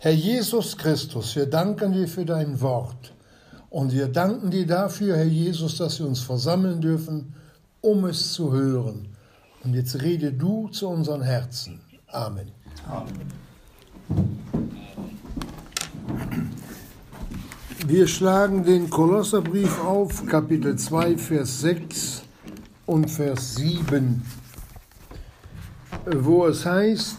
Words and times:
Herr 0.00 0.12
Jesus 0.12 0.76
Christus, 0.76 1.34
wir 1.34 1.46
danken 1.46 1.92
dir 1.92 2.06
für 2.06 2.24
dein 2.24 2.60
Wort. 2.60 3.12
Und 3.68 3.92
wir 3.92 4.06
danken 4.06 4.48
dir 4.48 4.64
dafür, 4.64 5.16
Herr 5.16 5.24
Jesus, 5.24 5.78
dass 5.78 5.98
wir 5.98 6.06
uns 6.06 6.20
versammeln 6.20 6.80
dürfen, 6.80 7.34
um 7.80 8.04
es 8.04 8.32
zu 8.32 8.52
hören. 8.52 9.08
Und 9.64 9.74
jetzt 9.74 10.00
rede 10.00 10.32
du 10.32 10.68
zu 10.68 10.88
unseren 10.88 11.22
Herzen. 11.22 11.80
Amen. 12.06 12.52
Amen. 12.86 13.26
Wir 17.84 18.06
schlagen 18.06 18.62
den 18.62 18.88
Kolosserbrief 18.88 19.80
auf, 19.80 20.24
Kapitel 20.26 20.76
2, 20.76 21.18
Vers 21.18 21.60
6 21.62 22.22
und 22.86 23.10
Vers 23.10 23.56
7, 23.56 24.22
wo 26.06 26.46
es 26.46 26.64
heißt, 26.64 27.16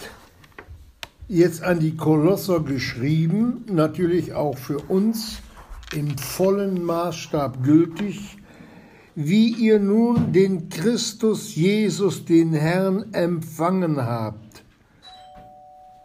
jetzt 1.30 1.61
an 1.64 1.80
die 1.80 1.96
Kolosser 1.96 2.59
geschrieben, 2.59 3.64
natürlich 3.71 4.34
auch 4.34 4.57
für 4.57 4.79
uns 4.79 5.37
im 5.96 6.18
vollen 6.18 6.83
Maßstab 6.83 7.64
gültig, 7.64 8.37
wie 9.14 9.50
ihr 9.50 9.79
nun 9.79 10.34
den 10.34 10.70
Christus 10.70 11.56
Jesus, 11.56 12.25
den 12.25 12.54
Herrn, 12.54 13.14
empfangen 13.14 13.97
habt, 13.97 14.64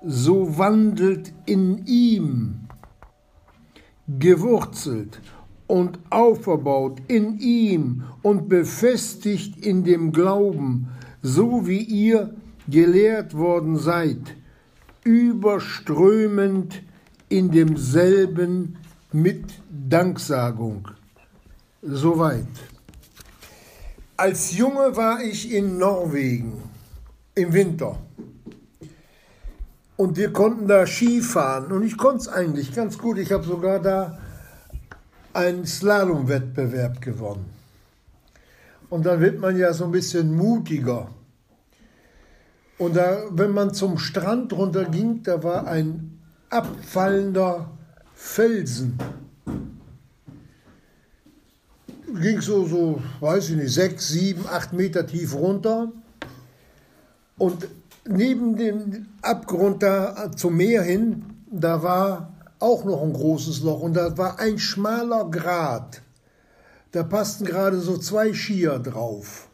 so 0.05 0.59
wandelt 0.59 1.32
in 1.46 1.87
ihm, 1.87 2.68
gewurzelt 4.06 5.20
und 5.66 5.98
aufgebaut 6.10 7.01
in 7.09 7.38
ihm 7.38 8.02
und 8.20 8.51
befestigt 8.51 9.65
in 9.65 9.84
dem 9.84 10.12
Glauben, 10.12 10.88
so 11.23 11.66
wie 11.66 11.80
ihr 11.80 12.34
gelehrt 12.68 13.34
worden 13.34 13.77
seid, 13.79 14.37
überströmend 15.04 16.82
in 17.28 17.50
demselben 17.50 18.76
mit 19.12 19.45
Danksagung. 19.70 20.88
Soweit. 21.82 22.46
Als 24.16 24.56
Junge 24.56 24.96
war 24.96 25.23
ich 25.23 25.52
in 25.52 25.79
Norwegen 25.79 26.62
im 27.34 27.52
Winter. 27.52 27.98
Und 29.96 30.16
wir 30.16 30.32
konnten 30.32 30.66
da 30.66 30.87
Skifahren. 30.87 31.70
Und 31.73 31.84
ich 31.84 31.96
konnte 31.96 32.23
es 32.23 32.29
eigentlich 32.29 32.74
ganz 32.74 32.98
gut. 32.98 33.18
Ich 33.18 33.32
habe 33.32 33.45
sogar 33.45 33.80
da 33.80 34.18
einen 35.32 35.66
Slalom-Wettbewerb 35.66 37.01
gewonnen. 37.01 37.46
Und 38.88 39.07
dann 39.07 39.20
wird 39.20 39.40
man 39.40 39.57
ja 39.57 39.73
so 39.73 39.84
ein 39.84 39.92
bisschen 39.92 40.34
mutiger. 40.34 41.09
Und 42.78 42.96
da, 42.96 43.24
wenn 43.30 43.52
man 43.52 43.72
zum 43.72 43.98
Strand 43.98 44.52
runter 44.52 44.84
ging, 44.86 45.22
da 45.22 45.42
war 45.42 45.66
ein 45.66 46.20
abfallender 46.50 47.70
Felsen. 48.14 48.98
Ging 52.20 52.40
so, 52.40 52.66
so, 52.66 53.02
weiß 53.20 53.50
ich 53.50 53.56
nicht, 53.56 53.74
sechs, 53.74 54.08
sieben, 54.08 54.46
acht 54.46 54.72
Meter 54.72 55.06
tief 55.06 55.34
runter. 55.34 55.92
Und 57.38 57.68
neben 58.08 58.56
dem 58.56 59.06
Abgrund 59.22 59.82
da 59.82 60.30
zum 60.32 60.56
Meer 60.56 60.82
hin, 60.82 61.24
da 61.50 61.82
war 61.82 62.34
auch 62.60 62.84
noch 62.84 63.02
ein 63.02 63.12
großes 63.12 63.62
Loch 63.62 63.80
und 63.80 63.95
da 63.95 64.16
war 64.16 64.38
ein 64.38 64.58
schmaler 64.58 65.30
Grat. 65.30 66.02
Da 66.92 67.02
passten 67.02 67.44
gerade 67.44 67.80
so 67.80 67.98
zwei 67.98 68.32
Skier 68.32 68.78
drauf. 68.78 69.48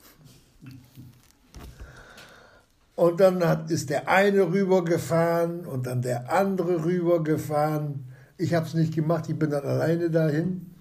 Und 3.00 3.18
dann 3.18 3.42
hat, 3.42 3.70
ist 3.70 3.88
der 3.88 4.10
eine 4.10 4.52
rübergefahren 4.52 5.64
und 5.64 5.86
dann 5.86 6.02
der 6.02 6.30
andere 6.30 6.84
rübergefahren. 6.84 8.04
Ich 8.36 8.52
habe 8.52 8.66
es 8.66 8.74
nicht 8.74 8.94
gemacht, 8.94 9.24
ich 9.26 9.38
bin 9.38 9.48
dann 9.48 9.64
alleine 9.64 10.10
dahin. 10.10 10.74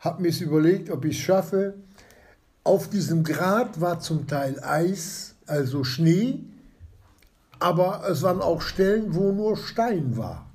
Habe 0.00 0.22
mir 0.22 0.32
überlegt, 0.40 0.90
ob 0.90 1.04
ich 1.04 1.16
es 1.18 1.22
schaffe. 1.22 1.74
Auf 2.64 2.90
diesem 2.90 3.22
Grat 3.22 3.80
war 3.80 4.00
zum 4.00 4.26
Teil 4.26 4.58
Eis, 4.60 5.36
also 5.46 5.84
Schnee, 5.84 6.40
aber 7.60 8.02
es 8.10 8.22
waren 8.24 8.40
auch 8.40 8.60
Stellen, 8.60 9.14
wo 9.14 9.30
nur 9.30 9.56
Stein 9.56 10.16
war. 10.16 10.50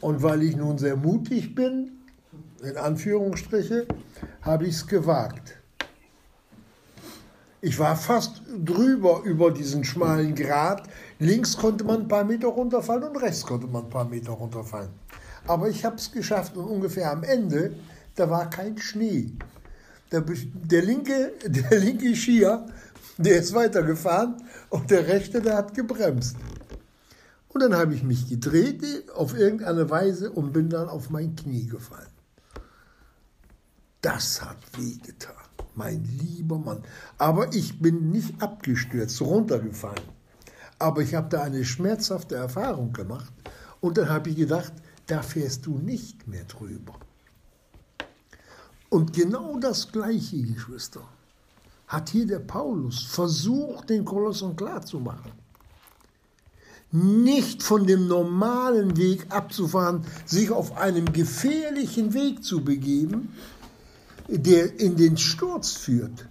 Und 0.00 0.22
weil 0.22 0.44
ich 0.44 0.56
nun 0.56 0.78
sehr 0.78 0.96
mutig 0.96 1.54
bin, 1.54 1.90
in 2.62 2.78
Anführungsstriche, 2.78 3.86
habe 4.40 4.64
ich 4.64 4.76
es 4.76 4.86
gewagt. 4.86 5.57
Ich 7.60 7.76
war 7.80 7.96
fast 7.96 8.42
drüber 8.64 9.22
über 9.24 9.50
diesen 9.50 9.82
schmalen 9.82 10.36
Grat. 10.36 10.88
Links 11.18 11.56
konnte 11.56 11.82
man 11.82 12.02
ein 12.02 12.08
paar 12.08 12.22
Meter 12.22 12.46
runterfallen 12.46 13.02
und 13.02 13.16
rechts 13.16 13.42
konnte 13.42 13.66
man 13.66 13.84
ein 13.84 13.90
paar 13.90 14.04
Meter 14.04 14.30
runterfallen. 14.30 14.90
Aber 15.44 15.68
ich 15.68 15.84
habe 15.84 15.96
es 15.96 16.12
geschafft 16.12 16.56
und 16.56 16.66
ungefähr 16.66 17.10
am 17.10 17.24
Ende, 17.24 17.74
da 18.14 18.30
war 18.30 18.48
kein 18.48 18.78
Schnee. 18.78 19.32
Der, 20.12 20.20
der, 20.20 20.82
linke, 20.82 21.32
der 21.44 21.80
linke 21.80 22.14
Skier, 22.14 22.64
der 23.16 23.40
ist 23.40 23.52
weitergefahren 23.52 24.36
und 24.70 24.88
der 24.92 25.08
rechte, 25.08 25.42
der 25.42 25.56
hat 25.56 25.74
gebremst. 25.74 26.36
Und 27.48 27.60
dann 27.60 27.74
habe 27.74 27.92
ich 27.92 28.04
mich 28.04 28.28
gedreht 28.28 28.84
auf 29.16 29.36
irgendeine 29.36 29.90
Weise 29.90 30.30
und 30.30 30.52
bin 30.52 30.68
dann 30.70 30.88
auf 30.88 31.10
mein 31.10 31.34
Knie 31.34 31.66
gefallen. 31.66 32.06
Das 34.00 34.40
hat 34.42 34.58
wehgetan 34.76 35.37
mein 35.78 36.04
lieber 36.04 36.58
Mann. 36.58 36.82
Aber 37.16 37.54
ich 37.54 37.80
bin 37.80 38.10
nicht 38.10 38.42
abgestürzt, 38.42 39.20
runtergefallen. 39.22 40.18
Aber 40.78 41.00
ich 41.00 41.14
habe 41.14 41.28
da 41.30 41.42
eine 41.42 41.64
schmerzhafte 41.64 42.34
Erfahrung 42.34 42.92
gemacht 42.92 43.32
und 43.80 43.96
dann 43.96 44.10
habe 44.10 44.30
ich 44.30 44.36
gedacht, 44.36 44.72
da 45.06 45.22
fährst 45.22 45.64
du 45.64 45.78
nicht 45.78 46.28
mehr 46.28 46.44
drüber. 46.44 46.94
Und 48.90 49.12
genau 49.12 49.58
das 49.58 49.90
Gleiche, 49.92 50.42
Geschwister, 50.42 51.02
hat 51.86 52.10
hier 52.10 52.26
der 52.26 52.40
Paulus 52.40 53.04
versucht, 53.04 53.90
den 53.90 54.04
Kolossern 54.04 54.56
klarzumachen. 54.56 55.32
Nicht 56.90 57.62
von 57.62 57.86
dem 57.86 58.08
normalen 58.08 58.96
Weg 58.96 59.26
abzufahren, 59.30 60.04
sich 60.24 60.50
auf 60.50 60.76
einem 60.76 61.12
gefährlichen 61.12 62.14
Weg 62.14 62.42
zu 62.42 62.64
begeben, 62.64 63.34
der 64.28 64.78
in 64.78 64.96
den 64.96 65.16
Sturz 65.16 65.72
führt. 65.72 66.28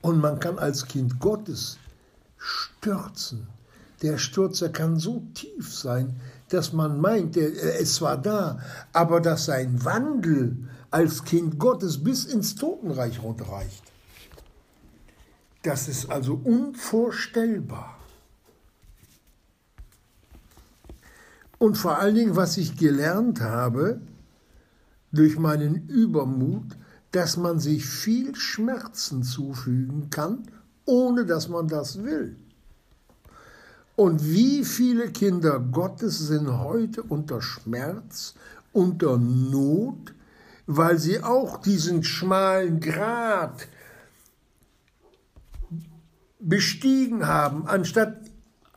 Und 0.00 0.20
man 0.20 0.38
kann 0.38 0.58
als 0.58 0.86
Kind 0.86 1.18
Gottes 1.18 1.78
stürzen. 2.38 3.48
Der 4.02 4.16
Sturz 4.16 4.60
der 4.60 4.72
kann 4.72 4.98
so 4.98 5.22
tief 5.34 5.74
sein, 5.74 6.16
dass 6.48 6.72
man 6.72 7.00
meint, 7.00 7.36
ist 7.36 7.96
zwar 7.96 8.16
da, 8.16 8.60
aber 8.92 9.20
dass 9.20 9.44
sein 9.44 9.84
Wandel 9.84 10.56
als 10.90 11.24
Kind 11.24 11.58
Gottes 11.58 12.02
bis 12.02 12.24
ins 12.24 12.54
Totenreich 12.54 13.22
runterreicht. 13.22 13.82
Das 15.62 15.88
ist 15.88 16.10
also 16.10 16.40
unvorstellbar. 16.42 17.96
Und 21.58 21.76
vor 21.76 21.98
allen 21.98 22.14
Dingen, 22.14 22.36
was 22.36 22.56
ich 22.56 22.78
gelernt 22.78 23.42
habe, 23.42 24.00
durch 25.12 25.38
meinen 25.38 25.88
Übermut, 25.88 26.76
dass 27.12 27.36
man 27.36 27.58
sich 27.58 27.86
viel 27.86 28.34
Schmerzen 28.34 29.22
zufügen 29.22 30.10
kann, 30.10 30.44
ohne 30.84 31.26
dass 31.26 31.48
man 31.48 31.68
das 31.68 32.02
will. 32.02 32.36
Und 33.96 34.24
wie 34.24 34.64
viele 34.64 35.10
Kinder 35.10 35.60
Gottes 35.60 36.18
sind 36.18 36.58
heute 36.58 37.02
unter 37.02 37.42
Schmerz, 37.42 38.34
unter 38.72 39.18
Not, 39.18 40.14
weil 40.66 40.98
sie 40.98 41.22
auch 41.22 41.58
diesen 41.58 42.04
schmalen 42.04 42.80
Grat 42.80 43.66
bestiegen 46.38 47.26
haben, 47.26 47.66
anstatt 47.66 48.16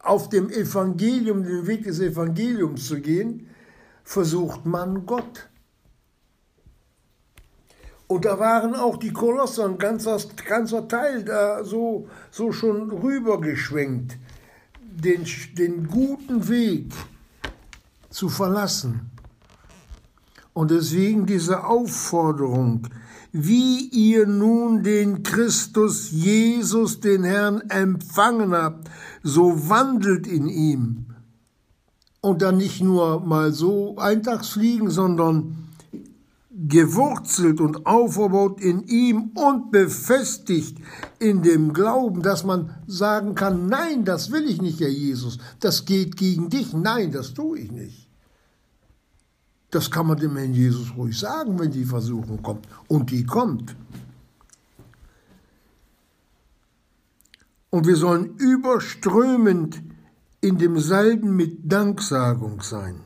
auf 0.01 0.27
dem 0.27 0.49
Evangelium, 0.49 1.43
den 1.43 1.67
Weg 1.67 1.83
des 1.83 1.99
Evangeliums 1.99 2.87
zu 2.87 2.99
gehen, 2.99 3.47
versucht 4.03 4.65
man 4.65 5.05
Gott 5.05 5.47
und 8.07 8.25
da 8.25 8.37
waren 8.39 8.75
auch 8.75 8.97
die 8.97 9.13
Kolosse, 9.13 9.65
ein 9.65 9.77
ganzer, 9.77 10.17
ganzer 10.47 10.87
Teil 10.87 11.23
da 11.23 11.63
so, 11.63 12.07
so 12.31 12.51
schon 12.51 12.91
rübergeschwenkt, 12.91 14.17
den, 14.81 15.25
den 15.57 15.87
guten 15.87 16.47
Weg 16.47 16.93
zu 18.09 18.29
verlassen. 18.29 19.09
Und 20.53 20.69
deswegen 20.69 21.25
diese 21.25 21.65
Aufforderung, 21.65 22.87
wie 23.31 23.87
ihr 23.87 24.27
nun 24.27 24.83
den 24.83 25.23
Christus 25.23 26.11
Jesus, 26.11 26.99
den 26.99 27.23
Herrn, 27.23 27.61
empfangen 27.69 28.53
habt, 28.53 28.87
so 29.23 29.69
wandelt 29.69 30.27
in 30.27 30.47
ihm. 30.47 31.07
Und 32.21 32.43
dann 32.43 32.57
nicht 32.57 32.81
nur 32.81 33.21
mal 33.21 33.51
so 33.51 33.97
Eintagsfliegen, 33.97 34.91
sondern 34.91 35.62
gewurzelt 36.67 37.59
und 37.59 37.85
aufgebaut 37.85 38.61
in 38.61 38.83
ihm 38.83 39.31
und 39.35 39.71
befestigt 39.71 40.77
in 41.19 41.41
dem 41.41 41.73
Glauben, 41.73 42.21
dass 42.21 42.43
man 42.43 42.75
sagen 42.87 43.35
kann, 43.35 43.67
nein, 43.67 44.05
das 44.05 44.31
will 44.31 44.49
ich 44.49 44.61
nicht, 44.61 44.79
Herr 44.79 44.89
Jesus, 44.89 45.39
das 45.59 45.85
geht 45.85 46.15
gegen 46.15 46.49
dich, 46.49 46.73
nein, 46.73 47.11
das 47.11 47.33
tue 47.33 47.59
ich 47.59 47.71
nicht. 47.71 48.07
Das 49.71 49.89
kann 49.89 50.07
man 50.07 50.17
dem 50.17 50.37
Herrn 50.37 50.53
Jesus 50.53 50.95
ruhig 50.95 51.17
sagen, 51.17 51.57
wenn 51.59 51.71
die 51.71 51.83
Versuchung 51.83 52.41
kommt. 52.43 52.67
Und 52.87 53.09
die 53.09 53.25
kommt. 53.25 53.75
Und 57.71 57.87
wir 57.87 57.95
sollen 57.95 58.35
überströmend 58.37 59.81
in 60.41 60.59
demselben 60.59 61.35
mit 61.35 61.71
Danksagung 61.71 62.61
sein. 62.61 62.97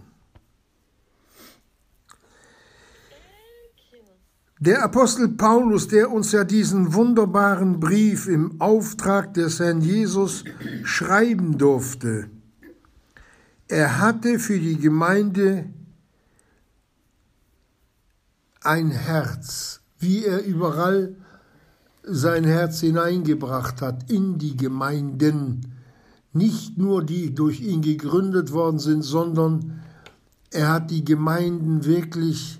Der 4.59 4.83
Apostel 4.83 5.27
Paulus, 5.27 5.87
der 5.87 6.11
uns 6.11 6.31
ja 6.31 6.43
diesen 6.43 6.95
wunderbaren 6.95 7.79
Brief 7.79 8.27
im 8.27 8.59
Auftrag 8.59 9.35
des 9.35 9.59
Herrn 9.59 9.81
Jesus 9.81 10.43
schreiben 10.83 11.59
durfte, 11.59 12.27
er 13.67 13.99
hatte 13.99 14.39
für 14.39 14.57
die 14.57 14.77
Gemeinde 14.77 15.65
ein 18.61 18.89
Herz, 18.89 19.81
wie 19.99 20.25
er 20.25 20.43
überall 20.43 21.15
sein 22.01 22.43
Herz 22.43 22.79
hineingebracht 22.79 23.83
hat 23.83 24.09
in 24.09 24.39
die 24.39 24.57
Gemeinden, 24.57 25.75
nicht 26.33 26.79
nur 26.79 27.03
die 27.03 27.35
durch 27.35 27.61
ihn 27.61 27.83
gegründet 27.83 28.51
worden 28.53 28.79
sind, 28.79 29.03
sondern 29.03 29.81
er 30.49 30.69
hat 30.69 30.89
die 30.89 31.05
Gemeinden 31.05 31.85
wirklich 31.85 32.59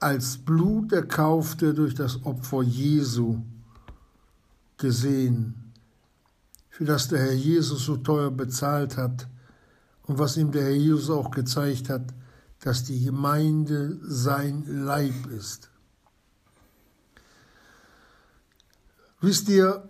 als 0.00 0.38
Blut 0.38 0.92
erkaufte 0.92 1.74
durch 1.74 1.94
das 1.94 2.24
Opfer 2.24 2.62
Jesu 2.62 3.42
gesehen, 4.78 5.72
für 6.70 6.86
das 6.86 7.08
der 7.08 7.20
Herr 7.20 7.34
Jesus 7.34 7.84
so 7.84 7.98
teuer 7.98 8.30
bezahlt 8.30 8.96
hat 8.96 9.28
und 10.04 10.18
was 10.18 10.38
ihm 10.38 10.52
der 10.52 10.62
Herr 10.62 10.70
Jesus 10.70 11.10
auch 11.10 11.30
gezeigt 11.30 11.90
hat, 11.90 12.14
dass 12.60 12.84
die 12.84 13.04
Gemeinde 13.04 13.98
sein 14.02 14.64
Leib 14.66 15.26
ist. 15.26 15.70
Wisst 19.20 19.50
ihr, 19.50 19.86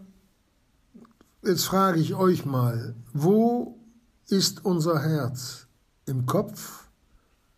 jetzt 1.45 1.67
frage 1.67 2.01
ich 2.01 2.15
euch 2.15 2.45
mal, 2.45 2.97
wo 3.13 3.79
ist 4.27 4.65
unser 4.65 5.01
Herz? 5.01 5.69
Im 6.07 6.27
Kopf 6.27 6.89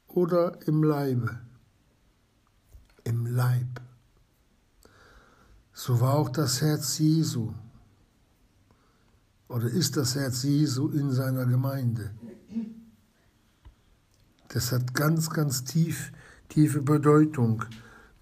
oder 0.09 0.59
im 0.67 0.83
Leibe? 0.83 1.41
Im 3.05 3.27
Leib. 3.27 3.81
So 5.73 6.01
war 6.01 6.15
auch 6.15 6.29
das 6.29 6.61
Herz 6.61 6.99
Jesu. 6.99 7.53
Oder 9.49 9.69
ist 9.69 9.97
das 9.97 10.15
Herz 10.15 10.45
Jesu 10.45 10.89
in 10.89 11.11
seiner 11.11 11.45
Gemeinde? 11.45 12.11
Das 14.49 14.71
hat 14.71 14.95
ganz, 14.95 15.31
ganz 15.31 15.65
tief, 15.65 16.13
tiefe 16.49 16.83
Bedeutung. 16.83 17.65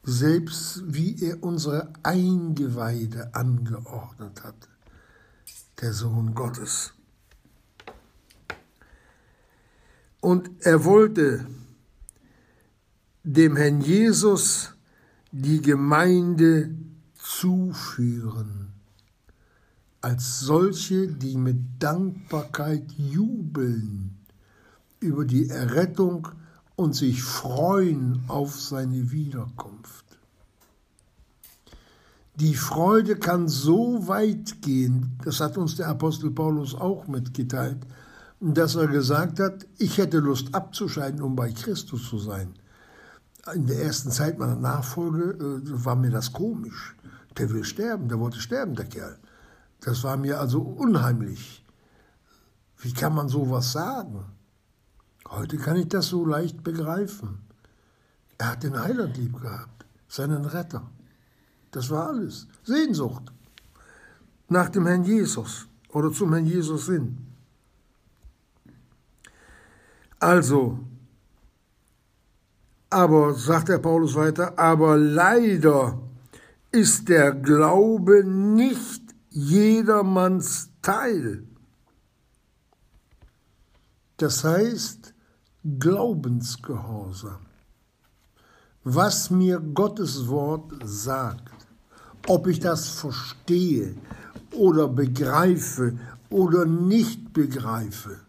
Selbst 0.03 0.83
wie 0.87 1.23
er 1.23 1.43
unsere 1.43 1.93
Eingeweide 2.03 3.35
angeordnet 3.35 4.43
hat, 4.43 4.69
der 5.81 5.93
Sohn 5.93 6.35
Gottes. 6.35 6.95
Und 10.21 10.51
er 10.61 10.85
wollte 10.85 11.47
dem 13.33 13.55
Herrn 13.57 13.81
Jesus 13.81 14.75
die 15.31 15.63
Gemeinde 15.63 16.75
zuführen, 17.15 18.73
als 20.01 20.41
solche, 20.41 21.07
die 21.07 21.37
mit 21.37 21.59
Dankbarkeit 21.79 22.91
jubeln 22.97 24.17
über 24.99 25.25
die 25.25 25.49
Errettung 25.49 26.29
und 26.75 26.97
sich 26.97 27.23
freuen 27.23 28.25
auf 28.27 28.61
seine 28.61 29.13
Wiederkunft. 29.13 30.07
Die 32.35 32.55
Freude 32.57 33.15
kann 33.15 33.49
so 33.49 34.09
weit 34.09 34.61
gehen, 34.61 35.17
das 35.25 35.39
hat 35.39 35.57
uns 35.57 35.77
der 35.77 35.87
Apostel 35.87 36.33
Paulus 36.33 36.75
auch 36.75 37.07
mitgeteilt, 37.07 37.79
dass 38.41 38.75
er 38.75 38.89
gesagt 38.89 39.39
hat, 39.39 39.67
ich 39.79 39.99
hätte 39.99 40.19
Lust 40.19 40.53
abzuscheiden, 40.53 41.23
um 41.23 41.37
bei 41.37 41.53
Christus 41.53 42.09
zu 42.09 42.19
sein. 42.19 42.55
In 43.55 43.67
der 43.67 43.83
ersten 43.83 44.11
Zeit 44.11 44.39
meiner 44.39 44.57
Nachfolge 44.57 45.33
äh, 45.33 45.85
war 45.85 45.97
mir 45.97 46.11
das 46.11 46.33
komisch. 46.33 46.95
Der 47.37 47.51
will 47.51 47.65
sterben, 47.65 48.09
der 48.09 48.19
wollte 48.19 48.41
sterben, 48.41 48.75
der 48.75 48.87
Kerl. 48.87 49.19
Das 49.81 50.05
war 50.05 50.17
mir 50.17 50.39
also 50.39 50.61
unheimlich. 50.61 51.65
Wie 52.79 52.93
kann 52.93 53.15
man 53.15 53.29
sowas 53.29 53.73
sagen? 53.73 54.25
Heute 55.29 55.57
kann 55.59 55.77
ich 55.77 55.89
das 55.89 56.09
so 56.09 56.25
leicht 56.27 56.63
begreifen. 56.63 57.41
Er 58.39 58.53
hat 58.53 58.63
den 58.63 58.79
Heiland 58.79 59.17
lieb 59.17 59.41
gehabt, 59.41 59.85
seinen 60.09 60.45
Retter. 60.45 60.83
Das 61.71 61.91
war 61.91 62.09
alles. 62.09 62.49
Sehnsucht 62.65 63.33
nach 64.51 64.69
dem 64.69 64.87
Herrn 64.87 65.05
Jesus 65.05 65.67
oder 65.89 66.13
zum 66.13 66.33
Herrn 66.33 66.47
Jesus 66.47 66.87
hin. 66.87 67.19
Also, 70.19 70.79
aber, 72.91 73.35
sagt 73.35 73.69
der 73.69 73.79
Paulus 73.79 74.15
weiter, 74.17 74.59
aber 74.59 74.97
leider 74.97 75.99
ist 76.73 77.09
der 77.09 77.33
Glaube 77.33 78.25
nicht 78.25 79.03
jedermanns 79.31 80.71
Teil. 80.83 81.45
Das 84.17 84.45
heißt, 84.45 85.15
Glaubensgehorsam. 85.79 87.47
Was 88.83 89.31
mir 89.31 89.61
Gottes 89.61 90.27
Wort 90.29 90.73
sagt, 90.85 91.53
ob 92.27 92.47
ich 92.47 92.61
das 92.61 92.89
verstehe 92.89 93.95
oder 94.53 94.89
begreife 94.89 95.99
oder 96.31 96.65
nicht 96.65 97.33
begreife. 97.33 98.21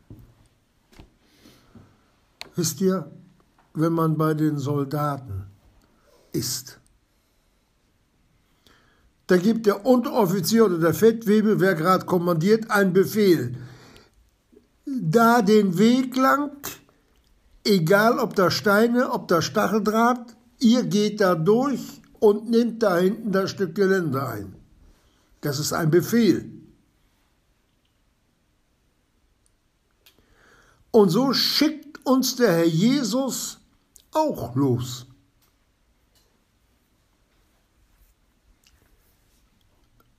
Wisst 2.55 2.81
ihr, 2.81 3.09
wenn 3.73 3.93
man 3.93 4.17
bei 4.17 4.33
den 4.33 4.57
Soldaten 4.57 5.45
ist, 6.31 6.79
da 9.27 9.37
gibt 9.37 9.65
der 9.65 9.85
Unteroffizier 9.85 10.65
oder 10.65 10.77
der 10.77 10.93
Fettwebel, 10.93 11.59
wer 11.59 11.75
gerade 11.75 12.05
kommandiert, 12.05 12.69
einen 12.69 12.91
Befehl. 12.91 13.55
Da 14.85 15.41
den 15.41 15.77
Weg 15.77 16.17
lang 16.17 16.51
egal 17.63 18.19
ob 18.19 18.35
da 18.35 18.51
Steine, 18.51 19.11
ob 19.11 19.27
da 19.27 19.41
Stacheldraht, 19.41 20.35
ihr 20.59 20.83
geht 20.83 21.21
da 21.21 21.35
durch 21.35 22.01
und 22.19 22.49
nehmt 22.49 22.83
da 22.83 22.97
hinten 22.97 23.31
das 23.31 23.51
Stück 23.51 23.75
Gelände 23.75 24.27
ein. 24.27 24.55
Das 25.41 25.59
ist 25.59 25.73
ein 25.73 25.89
Befehl. 25.89 26.51
Und 30.91 31.09
so 31.09 31.33
schickt 31.33 32.05
uns 32.05 32.35
der 32.35 32.51
Herr 32.51 32.65
Jesus 32.65 33.59
auch 34.11 34.55
los. 34.55 35.07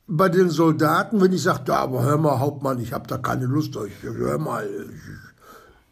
Bei 0.06 0.28
den 0.28 0.50
Soldaten, 0.50 1.20
wenn 1.20 1.32
ich 1.32 1.42
sage, 1.42 1.64
ja, 1.68 1.78
aber 1.78 2.02
hör 2.02 2.18
mal, 2.18 2.38
Hauptmann, 2.38 2.80
ich 2.80 2.92
habe 2.92 3.06
da 3.06 3.16
keine 3.16 3.46
Lust, 3.46 3.76
ich, 3.76 4.02
hör 4.02 4.38
mal, 4.38 4.68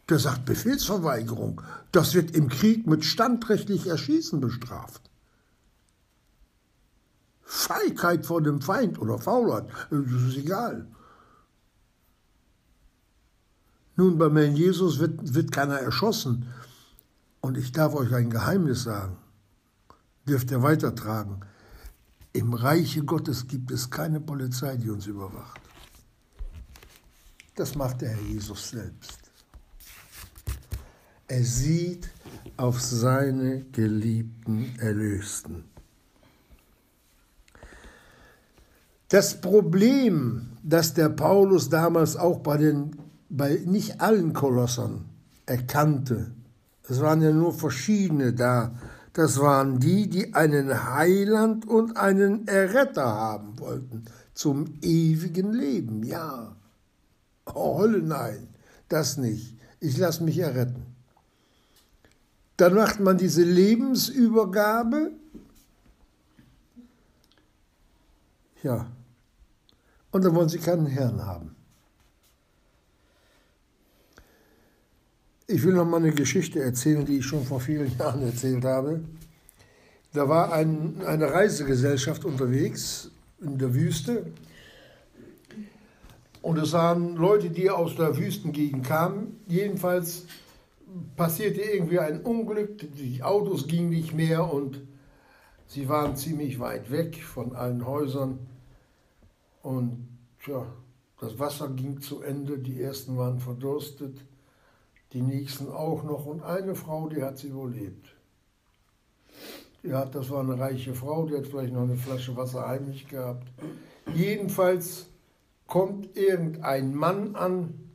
der 0.09 0.19
sagt 0.19 0.45
Befehlsverweigerung. 0.45 1.61
Das 1.91 2.13
wird 2.13 2.31
im 2.31 2.49
Krieg 2.49 2.85
mit 2.85 3.03
standrechtlich 3.03 3.87
Erschießen 3.87 4.39
bestraft. 4.39 5.01
Feigheit 7.41 8.25
vor 8.25 8.41
dem 8.41 8.61
Feind 8.61 8.99
oder 8.99 9.17
Faulheit, 9.17 9.67
das 9.89 10.21
ist 10.21 10.37
egal. 10.37 10.87
Nun, 13.95 14.17
beim 14.17 14.37
Herrn 14.37 14.55
Jesus 14.55 14.99
wird, 14.99 15.33
wird 15.33 15.51
keiner 15.51 15.79
erschossen. 15.79 16.47
Und 17.41 17.57
ich 17.57 17.71
darf 17.71 17.95
euch 17.95 18.13
ein 18.13 18.29
Geheimnis 18.29 18.83
sagen, 18.83 19.17
dürft 20.27 20.51
ihr 20.51 20.61
weitertragen. 20.61 21.41
Im 22.33 22.53
Reiche 22.53 23.03
Gottes 23.03 23.47
gibt 23.47 23.71
es 23.71 23.89
keine 23.89 24.21
Polizei, 24.21 24.77
die 24.77 24.89
uns 24.89 25.07
überwacht. 25.07 25.59
Das 27.55 27.75
macht 27.75 28.01
der 28.01 28.09
Herr 28.09 28.21
Jesus 28.21 28.69
selbst. 28.69 29.19
Er 31.27 31.43
sieht 31.43 32.09
auf 32.57 32.79
seine 32.79 33.63
geliebten 33.71 34.75
Erlösten. 34.79 35.63
Das 39.09 39.41
Problem, 39.41 40.57
das 40.63 40.93
der 40.93 41.09
Paulus 41.09 41.69
damals 41.69 42.15
auch 42.15 42.39
bei 42.39 42.57
den, 42.57 42.95
bei 43.29 43.61
nicht 43.65 43.99
allen 43.99 44.31
Kolossern 44.31 45.05
erkannte, 45.45 46.31
es 46.91 46.99
waren 46.99 47.21
ja 47.21 47.31
nur 47.31 47.53
verschiedene 47.53 48.33
da, 48.33 48.75
Das 49.13 49.39
waren 49.39 49.79
die, 49.79 50.09
die 50.09 50.33
einen 50.33 50.93
Heiland 50.93 51.67
und 51.67 51.97
einen 51.97 52.47
Erretter 52.47 53.05
haben 53.05 53.59
wollten 53.59 54.05
zum 54.33 54.65
ewigen 54.81 55.53
Leben. 55.53 56.03
Ja. 56.03 56.55
Oh, 57.53 57.79
Hölle, 57.79 58.01
nein, 58.01 58.47
das 58.89 59.17
nicht. 59.17 59.57
Ich 59.79 59.97
lasse 59.97 60.23
mich 60.23 60.37
erretten. 60.37 60.85
Dann 62.57 62.73
macht 62.75 62.99
man 62.99 63.17
diese 63.17 63.43
Lebensübergabe. 63.43 65.11
Ja. 68.63 68.87
Und 70.11 70.25
dann 70.25 70.35
wollen 70.35 70.49
sie 70.49 70.59
keinen 70.59 70.85
Herrn 70.85 71.25
haben. 71.25 71.55
Ich 75.53 75.63
will 75.63 75.73
noch 75.73 75.85
mal 75.85 75.97
eine 75.97 76.13
Geschichte 76.13 76.61
erzählen, 76.61 77.05
die 77.05 77.17
ich 77.17 77.25
schon 77.25 77.43
vor 77.43 77.59
vielen 77.59 77.97
Jahren 77.99 78.21
erzählt 78.21 78.63
habe. 78.63 79.01
Da 80.13 80.29
war 80.29 80.53
ein, 80.53 81.01
eine 81.05 81.29
Reisegesellschaft 81.29 82.23
unterwegs 82.23 83.11
in 83.41 83.57
der 83.57 83.73
Wüste. 83.73 84.27
Und 86.41 86.57
es 86.57 86.71
waren 86.71 87.17
Leute, 87.17 87.49
die 87.49 87.69
aus 87.69 87.97
der 87.97 88.17
Wüstengegend 88.17 88.85
kamen. 88.85 89.41
Jedenfalls 89.45 90.25
passierte 91.17 91.61
irgendwie 91.61 91.99
ein 91.99 92.21
Unglück, 92.21 92.77
die 92.95 93.21
Autos 93.21 93.67
gingen 93.67 93.89
nicht 93.89 94.13
mehr 94.13 94.53
und 94.53 94.79
sie 95.67 95.89
waren 95.89 96.15
ziemlich 96.15 96.59
weit 96.59 96.91
weg 96.91 97.21
von 97.21 97.57
allen 97.57 97.85
Häusern. 97.85 98.39
Und 99.63 100.07
ja, 100.47 100.65
das 101.19 101.37
Wasser 101.39 101.69
ging 101.69 101.99
zu 101.99 102.21
Ende, 102.21 102.57
die 102.57 102.81
ersten 102.81 103.17
waren 103.17 103.39
verdurstet 103.39 104.15
die 105.13 105.21
nächsten 105.21 105.69
auch 105.69 106.03
noch 106.03 106.25
und 106.25 106.41
eine 106.43 106.75
Frau, 106.75 107.09
die 107.09 107.21
hat 107.21 107.37
sie 107.37 107.47
überlebt. 107.47 108.15
Die 109.83 109.93
hat, 109.93 110.15
das 110.15 110.29
war 110.29 110.41
eine 110.41 110.59
reiche 110.59 110.93
Frau, 110.93 111.25
die 111.25 111.35
hat 111.35 111.47
vielleicht 111.47 111.73
noch 111.73 111.81
eine 111.81 111.97
Flasche 111.97 112.35
Wasser 112.37 112.67
heimlich 112.67 113.07
gehabt. 113.07 113.47
Jedenfalls 114.13 115.07
kommt 115.67 116.15
irgendein 116.15 116.93
Mann 116.93 117.35
an, 117.35 117.91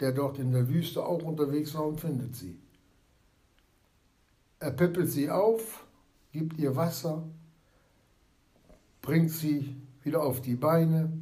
der 0.00 0.12
dort 0.12 0.38
in 0.38 0.52
der 0.52 0.68
Wüste 0.68 1.04
auch 1.04 1.22
unterwegs 1.22 1.74
war 1.74 1.86
und 1.86 2.00
findet 2.00 2.34
sie. 2.34 2.58
Er 4.58 4.70
peppelt 4.70 5.10
sie 5.10 5.30
auf, 5.30 5.86
gibt 6.32 6.58
ihr 6.58 6.74
Wasser, 6.74 7.22
bringt 9.02 9.30
sie 9.30 9.76
wieder 10.02 10.22
auf 10.22 10.40
die 10.40 10.56
Beine, 10.56 11.12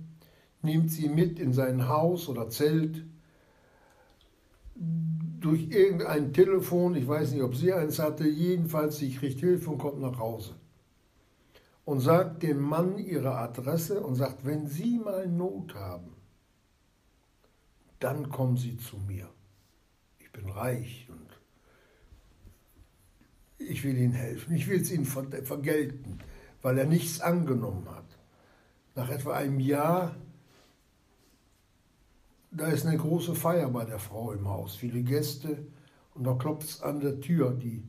nimmt 0.62 0.90
sie 0.90 1.08
mit 1.08 1.38
in 1.38 1.52
sein 1.52 1.88
Haus 1.88 2.28
oder 2.28 2.48
Zelt 2.48 3.04
durch 5.42 5.68
irgendein 5.70 6.32
Telefon, 6.32 6.94
ich 6.94 7.06
weiß 7.06 7.32
nicht, 7.32 7.42
ob 7.42 7.54
sie 7.54 7.72
eins 7.72 7.98
hatte, 7.98 8.26
jedenfalls 8.26 8.96
sie 8.96 9.14
kriegt 9.14 9.40
Hilfe 9.40 9.70
und 9.70 9.78
kommt 9.78 10.00
nach 10.00 10.18
Hause. 10.18 10.54
Und 11.84 12.00
sagt 12.00 12.42
dem 12.42 12.60
Mann 12.60 12.96
ihre 12.98 13.36
Adresse 13.36 14.00
und 14.00 14.14
sagt, 14.14 14.46
wenn 14.46 14.68
Sie 14.68 14.98
mal 14.98 15.26
Not 15.26 15.74
haben, 15.74 16.14
dann 17.98 18.28
kommen 18.30 18.56
Sie 18.56 18.76
zu 18.76 18.96
mir. 18.98 19.28
Ich 20.20 20.30
bin 20.30 20.48
reich 20.48 21.08
und 21.10 21.28
ich 23.58 23.82
will 23.82 23.98
Ihnen 23.98 24.12
helfen. 24.12 24.54
Ich 24.54 24.68
will 24.68 24.80
es 24.80 24.92
Ihnen 24.92 25.04
vergelten, 25.04 26.18
weil 26.62 26.78
er 26.78 26.86
nichts 26.86 27.20
angenommen 27.20 27.88
hat. 27.90 28.06
Nach 28.94 29.10
etwa 29.10 29.34
einem 29.34 29.58
Jahr 29.58 30.14
da 32.52 32.68
ist 32.68 32.86
eine 32.86 32.98
große 32.98 33.34
Feier 33.34 33.68
bei 33.70 33.84
der 33.84 33.98
Frau 33.98 34.32
im 34.32 34.48
Haus, 34.48 34.76
viele 34.76 35.02
Gäste 35.02 35.58
und 36.14 36.24
da 36.24 36.34
klopft 36.34 36.68
es 36.68 36.82
an 36.82 37.00
der 37.00 37.20
Tür. 37.20 37.52
Die, 37.52 37.82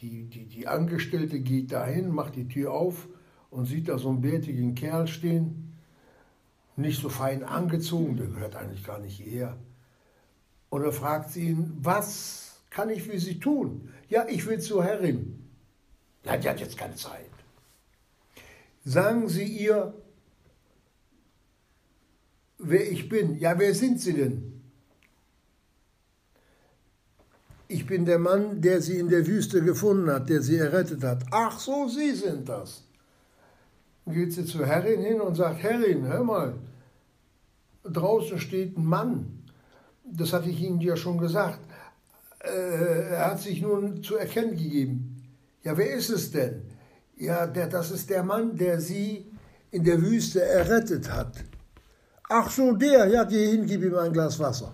die, 0.00 0.24
die, 0.24 0.46
die 0.46 0.66
Angestellte 0.66 1.40
geht 1.40 1.72
dahin, 1.72 2.10
macht 2.10 2.36
die 2.36 2.48
Tür 2.48 2.72
auf 2.72 3.08
und 3.50 3.66
sieht 3.66 3.88
da 3.88 3.98
so 3.98 4.08
einen 4.08 4.22
bärtigen 4.22 4.74
Kerl 4.74 5.06
stehen, 5.06 5.76
nicht 6.76 7.00
so 7.00 7.08
fein 7.08 7.44
angezogen, 7.44 8.16
der 8.16 8.26
gehört 8.26 8.56
eigentlich 8.56 8.84
gar 8.84 9.00
nicht 9.00 9.16
hierher. 9.16 9.56
Und 10.70 10.84
er 10.84 10.92
fragt 10.92 11.30
sie 11.30 11.48
ihn, 11.48 11.76
was 11.80 12.60
kann 12.70 12.90
ich 12.90 13.02
für 13.02 13.18
Sie 13.18 13.40
tun? 13.40 13.90
Ja, 14.08 14.26
ich 14.28 14.46
will 14.46 14.60
zur 14.60 14.84
Herrin. 14.84 15.48
Ja, 16.24 16.36
die 16.36 16.48
hat 16.48 16.60
jetzt 16.60 16.76
keine 16.76 16.94
Zeit. 16.94 17.24
Sagen 18.84 19.28
Sie 19.28 19.44
ihr, 19.44 19.94
wer 22.58 22.90
ich 22.90 23.08
bin. 23.08 23.38
Ja, 23.38 23.58
wer 23.58 23.74
sind 23.74 24.00
Sie 24.00 24.14
denn? 24.14 24.60
Ich 27.68 27.86
bin 27.86 28.06
der 28.06 28.18
Mann, 28.18 28.60
der 28.60 28.80
Sie 28.80 28.98
in 28.98 29.08
der 29.08 29.26
Wüste 29.26 29.62
gefunden 29.62 30.10
hat, 30.10 30.28
der 30.28 30.42
Sie 30.42 30.56
errettet 30.56 31.04
hat. 31.04 31.24
Ach 31.30 31.58
so, 31.58 31.86
Sie 31.88 32.12
sind 32.12 32.48
das. 32.48 32.84
Dann 34.04 34.14
geht 34.14 34.32
sie 34.32 34.46
zur 34.46 34.64
Herrin 34.64 35.02
hin 35.02 35.20
und 35.20 35.34
sagt, 35.34 35.62
Herrin, 35.62 36.06
hör 36.06 36.24
mal, 36.24 36.54
draußen 37.84 38.38
steht 38.38 38.78
ein 38.78 38.86
Mann. 38.86 39.44
Das 40.02 40.32
hatte 40.32 40.48
ich 40.48 40.62
Ihnen 40.62 40.80
ja 40.80 40.96
schon 40.96 41.18
gesagt. 41.18 41.60
Äh, 42.40 43.10
er 43.10 43.32
hat 43.32 43.40
sich 43.40 43.60
nun 43.60 44.02
zu 44.02 44.16
erkennen 44.16 44.56
gegeben. 44.56 45.22
Ja, 45.62 45.76
wer 45.76 45.90
ist 45.92 46.08
es 46.08 46.30
denn? 46.30 46.62
Ja, 47.18 47.46
der, 47.46 47.66
das 47.66 47.90
ist 47.90 48.08
der 48.08 48.22
Mann, 48.22 48.56
der 48.56 48.80
Sie 48.80 49.30
in 49.70 49.84
der 49.84 50.00
Wüste 50.00 50.40
errettet 50.40 51.12
hat. 51.12 51.44
Ach 52.30 52.50
so, 52.50 52.72
der, 52.72 53.06
ja, 53.06 53.24
geh 53.24 53.52
hin, 53.52 53.66
gib 53.66 53.82
ihm 53.82 53.94
ein 53.94 54.12
Glas 54.12 54.38
Wasser. 54.38 54.72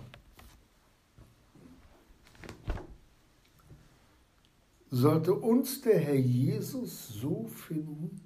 Sollte 4.91 5.33
uns 5.33 5.81
der 5.81 5.99
Herr 5.99 6.15
Jesus 6.15 7.07
so 7.07 7.45
finden 7.45 8.21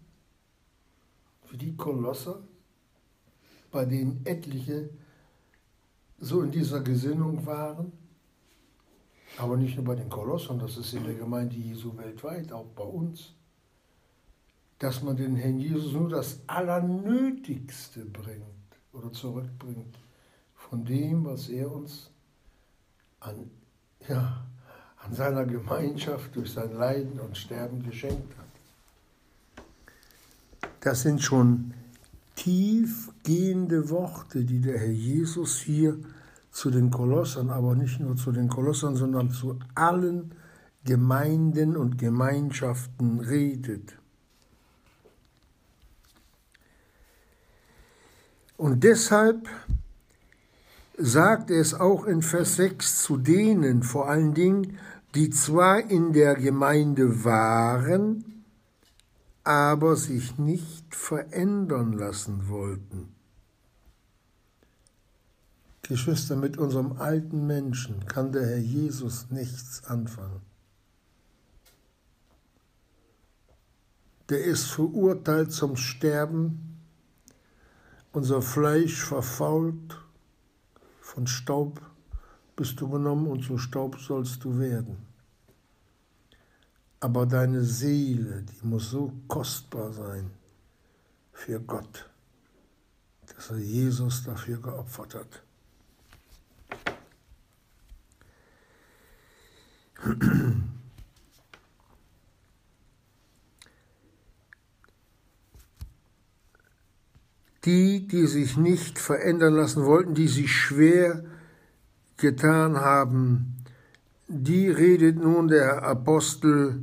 wie 1.50 1.58
die 1.58 1.76
Kolosser, 1.76 2.42
bei 3.72 3.86
denen 3.86 4.26
etliche 4.26 4.90
so 6.20 6.42
in 6.42 6.52
dieser 6.52 6.82
Gesinnung 6.82 7.46
waren? 7.46 7.92
Aber 9.38 9.58
nicht 9.58 9.76
nur 9.76 9.86
bei 9.86 9.96
den 9.96 10.10
Kolossern, 10.10 10.58
das 10.58 10.76
ist 10.78 10.94
in 10.94 11.04
der 11.04 11.14
Gemeinde 11.14 11.56
Jesu 11.56 11.96
weltweit, 11.98 12.52
auch 12.52 12.68
bei 12.76 12.84
uns. 12.84 13.34
Dass 14.80 15.04
man 15.04 15.16
den 15.16 15.36
Herrn 15.36 15.60
Jesus 15.60 15.94
nur 15.94 16.10
das 16.10 16.40
Allernötigste 16.48 18.06
bringt 18.06 18.59
oder 18.94 19.12
zurückbringt 19.12 19.98
von 20.56 20.86
dem, 20.86 21.26
was 21.26 21.50
er 21.50 21.72
uns 21.72 22.10
an, 23.20 23.50
ja, 24.08 24.46
an 24.98 25.14
seiner 25.14 25.46
Gemeinschaft 25.46 26.36
durch 26.36 26.52
sein 26.52 26.74
Leiden 26.74 27.20
und 27.20 27.38
Sterben 27.38 27.84
geschenkt 27.84 28.34
hat. 28.38 28.46
Das 30.82 31.02
sind 31.02 31.22
schon 31.22 31.74
tiefgehende 32.36 33.90
Worte, 33.90 34.46
die 34.46 34.62
der 34.62 34.80
Herr 34.80 34.92
Jesus 34.92 35.60
hier 35.60 36.00
zu 36.52 36.72
den 36.72 36.90
Kolossern, 36.90 37.50
aber 37.50 37.76
nicht 37.76 38.00
nur 38.00 38.16
zu 38.16 38.32
den 38.32 38.48
Kolossern, 38.50 38.96
sondern 38.96 39.32
zu 39.32 39.60
allen 39.76 40.32
Gemeinden 40.86 41.76
und 41.76 41.98
Gemeinschaften 41.98 43.20
redet. 43.20 43.99
Und 48.60 48.84
deshalb 48.84 49.48
sagt 50.98 51.50
es 51.50 51.74
auch 51.74 52.04
in 52.04 52.22
Vers 52.22 52.58
6 52.58 53.04
zu 53.04 53.16
denen, 53.16 53.84
vor 53.84 54.10
allen 54.10 54.34
Dingen, 54.34 54.78
die 55.16 55.30
zwar 55.30 55.90
in 55.90 56.12
der 56.12 56.36
Gemeinde 56.36 57.24
waren, 57.24 58.44
aber 59.46 59.96
sich 59.96 60.38
nicht 60.38 60.94
verändern 60.94 61.94
lassen 61.94 62.50
wollten. 62.50 63.16
Geschwister, 65.84 66.36
mit 66.36 66.58
unserem 66.58 66.98
alten 66.98 67.48
Menschen 67.48 68.06
kann 68.08 68.34
der 68.34 68.46
Herr 68.46 68.58
Jesus 68.58 69.28
nichts 69.30 69.86
anfangen. 69.86 70.42
Der 74.28 74.44
ist 74.44 74.66
verurteilt 74.66 75.54
zum 75.54 75.78
Sterben 75.78 76.69
unser 78.12 78.42
Fleisch 78.42 79.04
verfault, 79.04 79.98
von 81.02 81.28
Staub 81.28 81.82
bist 82.56 82.80
du 82.82 82.90
genommen 82.90 83.28
und 83.28 83.44
zu 83.44 83.58
Staub 83.58 84.00
sollst 84.00 84.44
du 84.44 84.58
werden. 84.60 84.98
Aber 87.00 87.26
deine 87.26 87.64
Seele, 87.64 88.44
die 88.44 88.68
muss 88.68 88.90
so 88.90 89.14
kostbar 89.28 89.94
sein 89.94 90.32
für 91.32 91.60
Gott, 91.62 92.10
dass 93.28 93.52
er 93.52 93.60
Jesus 93.60 94.24
dafür 94.24 94.58
geopfert 94.62 95.16
hat. 95.16 95.44
die, 107.66 108.08
die 108.08 108.28
sich 108.28 108.58
nicht 108.58 109.00
verändern 109.00 109.54
lassen 109.54 109.86
wollten, 109.86 110.14
die 110.14 110.28
sich 110.28 110.52
schwer 110.52 111.24
getan 112.18 112.78
haben, 112.78 113.56
die 114.28 114.70
redet 114.70 115.18
nun 115.18 115.48
der 115.48 115.84
Apostel 115.84 116.82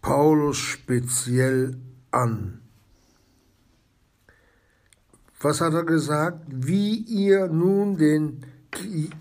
Paulus 0.00 0.56
speziell 0.56 1.76
an. 2.10 2.60
Was 5.40 5.60
hat 5.60 5.74
er 5.74 5.84
gesagt? 5.84 6.44
Wie 6.48 6.96
ihr 6.96 7.48
nun 7.48 7.96
den 7.96 8.46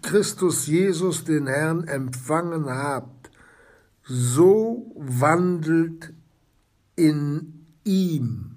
Christus 0.02 0.68
Jesus, 0.68 1.24
den 1.24 1.48
Herrn, 1.48 1.84
empfangen 1.86 2.66
habt, 2.68 3.32
so 4.04 4.92
wandelt 4.96 6.14
in 6.96 7.66
ihm. 7.84 8.55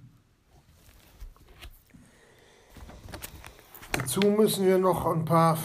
Dazu 3.99 4.21
müssen 4.21 4.65
wir 4.65 4.79
noch 4.79 5.07
ein 5.07 5.25
paar 5.25 5.59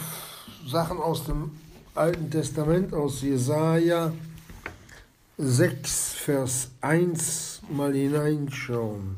Sachen 0.65 0.97
aus 0.97 1.25
dem 1.25 1.51
Alten 1.93 2.31
Testament, 2.31 2.91
aus 2.91 3.21
Jesaja 3.21 4.11
6, 5.37 6.13
Vers 6.13 6.71
1 6.81 7.61
mal 7.69 7.93
hineinschauen. 7.93 9.17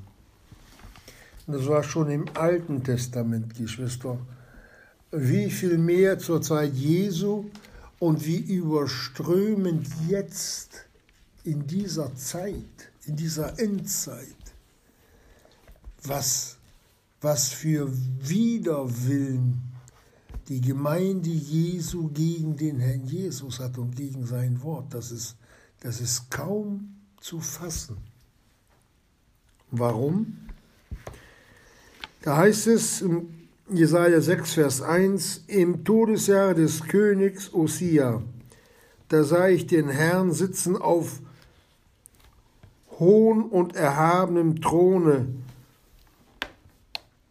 Das 1.47 1.65
war 1.67 1.81
schon 1.83 2.11
im 2.11 2.25
Alten 2.33 2.83
Testament, 2.83 3.55
Geschwister. 3.55 4.17
Wie 5.11 5.49
viel 5.49 5.77
mehr 5.77 6.19
zur 6.19 6.41
Zeit 6.41 6.73
Jesu 6.73 7.45
und 7.99 8.25
wie 8.25 8.39
überströmend 8.39 9.87
jetzt 10.09 10.87
in 11.45 11.65
dieser 11.65 12.13
Zeit, 12.17 12.91
in 13.05 13.15
dieser 13.15 13.57
Endzeit, 13.59 14.25
was, 16.03 16.54
was 17.25 17.49
für 17.49 17.91
Widerwillen 18.19 19.59
die 20.47 20.61
Gemeinde 20.61 21.31
Jesu 21.31 22.09
gegen 22.09 22.55
den 22.55 22.79
Herrn 22.79 23.03
Jesus 23.03 23.59
hat 23.59 23.79
und 23.79 23.95
gegen 23.95 24.27
sein 24.27 24.61
Wort. 24.61 24.93
Das 24.93 25.11
ist, 25.11 25.35
das 25.79 26.01
ist 26.01 26.29
kaum 26.29 26.97
zu 27.19 27.39
fassen. 27.39 27.97
Warum? 29.71 30.37
Da 32.21 32.37
heißt 32.37 32.67
es 32.67 33.01
im 33.01 33.29
Jesaja 33.71 34.21
6, 34.21 34.53
Vers 34.53 34.81
1, 34.83 35.45
im 35.47 35.83
Todesjahr 35.83 36.53
des 36.53 36.83
Königs 36.83 37.51
Osia, 37.51 38.21
da 39.07 39.23
sah 39.23 39.47
ich 39.47 39.65
den 39.65 39.89
Herrn 39.89 40.31
sitzen 40.31 40.77
auf 40.77 41.21
hohen 42.99 43.45
und 43.45 43.75
erhabenem 43.75 44.61
Throne, 44.61 45.25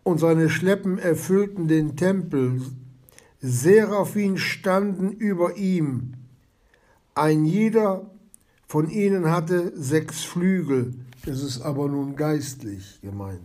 und 0.04 0.18
seine 0.18 0.48
Schleppen 0.48 0.98
erfüllten 0.98 1.66
den 1.66 1.96
Tempel. 1.96 2.62
Seraphim 3.40 4.36
standen 4.36 5.10
über 5.10 5.56
ihm. 5.56 6.12
Ein 7.14 7.44
jeder 7.44 8.10
von 8.66 8.88
ihnen 8.88 9.30
hatte 9.30 9.72
sechs 9.76 10.22
Flügel. 10.22 10.94
Das 11.26 11.42
ist 11.42 11.62
aber 11.62 11.88
nun 11.88 12.16
geistlich 12.16 13.00
gemeint. 13.02 13.40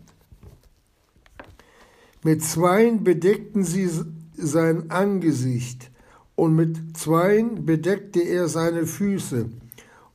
Mit 2.23 2.43
zweien 2.43 3.03
bedeckten 3.03 3.63
sie 3.63 3.89
sein 4.35 4.91
Angesicht, 4.91 5.89
und 6.35 6.55
mit 6.55 6.97
zweien 6.97 7.65
bedeckte 7.65 8.21
er 8.21 8.47
seine 8.47 8.85
Füße, 8.85 9.49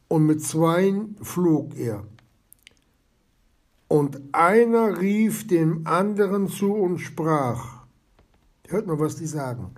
und 0.09 0.27
mit 0.27 0.43
zweien 0.43 1.17
flog 1.23 1.77
er. 1.77 2.05
Und 3.89 4.21
einer 4.33 4.99
rief 5.01 5.47
dem 5.47 5.87
anderen 5.87 6.49
zu 6.49 6.75
und 6.75 6.99
sprach, 6.99 7.85
hört 8.69 8.87
mal, 8.87 8.99
was 8.99 9.17
die 9.17 9.27
sagen, 9.27 9.75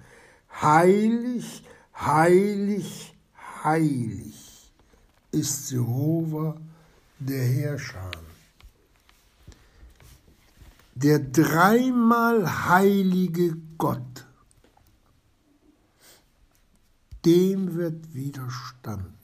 heilig, 0.62 1.64
heilig, 1.94 3.16
heilig 3.64 4.72
ist 5.32 5.70
Jehova 5.70 6.56
der 7.18 7.44
Herrscher 7.44 8.10
der 10.96 11.18
dreimal 11.18 12.68
heilige 12.68 13.54
Gott, 13.76 14.26
dem 17.26 17.74
wird 17.74 18.14
widerstanden 18.14 19.18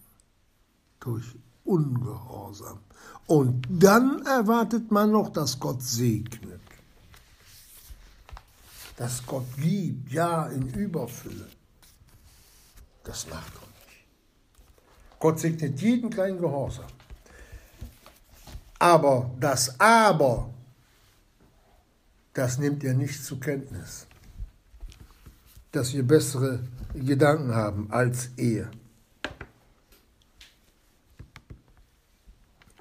durch 1.01 1.35
Ungehorsam. 1.65 2.81
Und 3.27 3.67
dann 3.71 4.25
erwartet 4.27 4.91
man 4.91 5.13
noch, 5.13 5.31
dass 5.31 5.59
Gott 5.59 5.83
segnet, 5.83 6.61
dass 8.97 9.25
Gott 9.25 9.47
gibt, 9.57 10.13
ja, 10.13 10.47
in 10.47 10.69
Überfülle. 10.69 11.49
Das 13.05 13.29
macht 13.29 13.55
Gott 13.55 13.69
nicht. 13.87 15.19
Gott 15.19 15.41
segnet 15.41 15.81
jeden 15.81 16.11
kleinen 16.11 16.39
Gehorsam. 16.39 16.91
Aber 18.79 19.31
das 19.39 19.79
Aber 19.81 20.53
das 22.33 22.59
nimmt 22.59 22.83
ihr 22.83 22.95
nicht 22.95 23.23
zur 23.25 23.39
Kenntnis, 23.41 24.07
dass 25.71 25.93
wir 25.93 26.03
bessere 26.03 26.61
Gedanken 26.95 27.55
haben 27.55 27.91
als 27.91 28.31
er. 28.37 28.71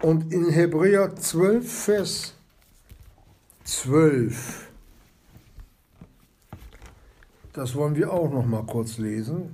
Und 0.02 0.34
in 0.34 0.50
Hebräer 0.50 1.16
12, 1.16 1.84
Vers 1.84 2.34
12, 3.66 4.68
das 7.54 7.76
wollen 7.76 7.96
wir 7.96 8.12
auch 8.12 8.32
noch 8.32 8.46
mal 8.46 8.66
kurz 8.66 8.98
lesen. 8.98 9.54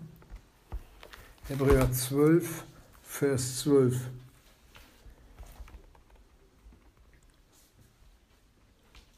Hebräer 1.49 1.91
12, 1.91 2.63
Vers 3.03 3.59
12. 3.59 3.99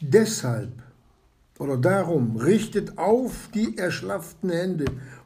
Deshalb 0.01 0.71
oder 1.59 1.77
darum 1.77 2.37
richtet 2.37 2.97
auf 2.97 3.49
die 3.53 3.77
erschlafften 3.77 4.49
Hände 4.49 4.85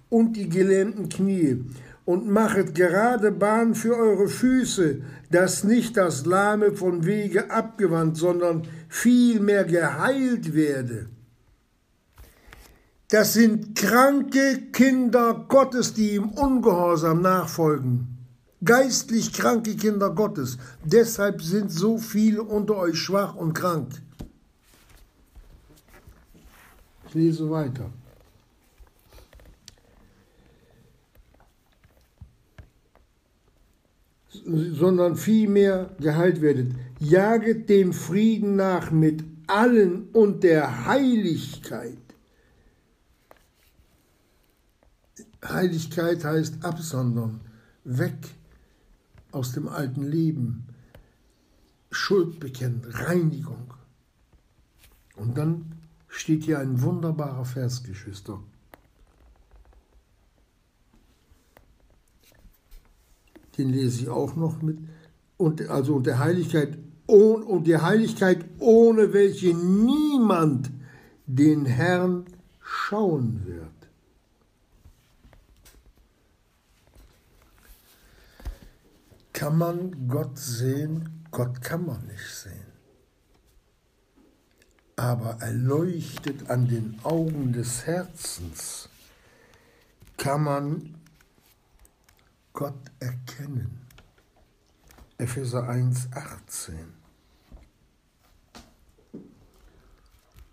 und 0.09 0.33
die 0.33 0.49
gelähmten 0.49 1.07
Knie 1.07 1.63
und 2.05 2.29
machet 2.29 2.75
gerade 2.75 3.31
Bahn 3.31 3.75
für 3.75 3.95
eure 3.95 4.27
Füße, 4.27 5.01
dass 5.31 5.63
nicht 5.63 5.97
das 5.97 6.25
Lahme 6.25 6.73
von 6.73 7.05
Wege 7.05 7.49
abgewandt, 7.49 8.17
sondern 8.17 8.67
vielmehr 8.89 9.63
geheilt 9.63 10.53
werde. 10.53 11.07
Das 13.09 13.33
sind 13.33 13.75
kranke 13.75 14.71
Kinder 14.71 15.45
Gottes, 15.47 15.93
die 15.93 16.15
ihm 16.15 16.29
ungehorsam 16.29 17.21
nachfolgen. 17.21 18.17
Geistlich 18.63 19.33
kranke 19.33 19.75
Kinder 19.75 20.09
Gottes. 20.09 20.57
Deshalb 20.83 21.41
sind 21.41 21.71
so 21.71 21.97
viele 21.97 22.43
unter 22.43 22.77
euch 22.77 22.97
schwach 22.97 23.35
und 23.35 23.53
krank. 23.53 24.01
Ich 27.07 27.13
lese 27.13 27.49
weiter. 27.49 27.91
Sondern 34.45 35.15
vielmehr 35.15 35.95
geheilt 35.99 36.41
werdet. 36.41 36.71
Jaget 36.99 37.69
dem 37.69 37.93
Frieden 37.93 38.55
nach 38.55 38.91
mit 38.91 39.23
allen 39.47 40.09
und 40.09 40.43
der 40.43 40.85
Heiligkeit. 40.85 41.97
Heiligkeit 45.43 46.23
heißt 46.23 46.63
absondern, 46.63 47.41
weg 47.83 48.15
aus 49.31 49.51
dem 49.51 49.67
alten 49.67 50.03
Leben, 50.03 50.67
Schuld 51.91 52.39
bekennen, 52.39 52.81
Reinigung. 52.89 53.73
Und 55.15 55.37
dann 55.37 55.73
steht 56.07 56.43
hier 56.43 56.59
ein 56.59 56.81
wunderbarer 56.81 57.45
Vers, 57.45 57.83
Geschwister. 57.83 58.39
Den 63.57 63.69
lese 63.69 64.01
ich 64.01 64.09
auch 64.09 64.35
noch 64.35 64.61
mit. 64.61 64.77
Und 65.37 65.69
also 65.69 65.95
und 65.95 66.07
der 66.07 66.19
Heiligkeit 66.19 66.77
und 67.05 67.67
der 67.67 67.81
Heiligkeit, 67.81 68.45
ohne 68.59 69.13
welche 69.13 69.53
niemand 69.53 70.71
den 71.25 71.65
Herrn 71.65 72.25
schauen 72.61 73.41
wird. 73.45 73.69
Kann 79.33 79.57
man 79.57 80.07
Gott 80.07 80.37
sehen? 80.37 81.09
Gott 81.31 81.61
kann 81.61 81.85
man 81.85 82.05
nicht 82.05 82.29
sehen 82.29 82.73
aber 84.95 85.37
erleuchtet 85.41 86.49
an 86.49 86.67
den 86.67 86.99
Augen 87.03 87.53
des 87.53 87.85
Herzens 87.85 88.89
kann 90.17 90.43
man 90.43 90.95
Gott 92.53 92.91
erkennen. 92.99 93.81
Epheser 95.17 95.67
1, 95.67 96.09
18. 96.13 96.75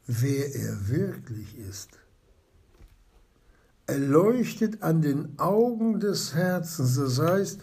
Wer 0.06 0.54
er 0.54 0.88
wirklich 0.88 1.58
ist, 1.58 1.98
erleuchtet 3.86 4.82
an 4.82 5.02
den 5.02 5.38
Augen 5.38 6.00
des 6.00 6.34
Herzens. 6.34 6.96
Das 6.96 7.18
heißt, 7.20 7.60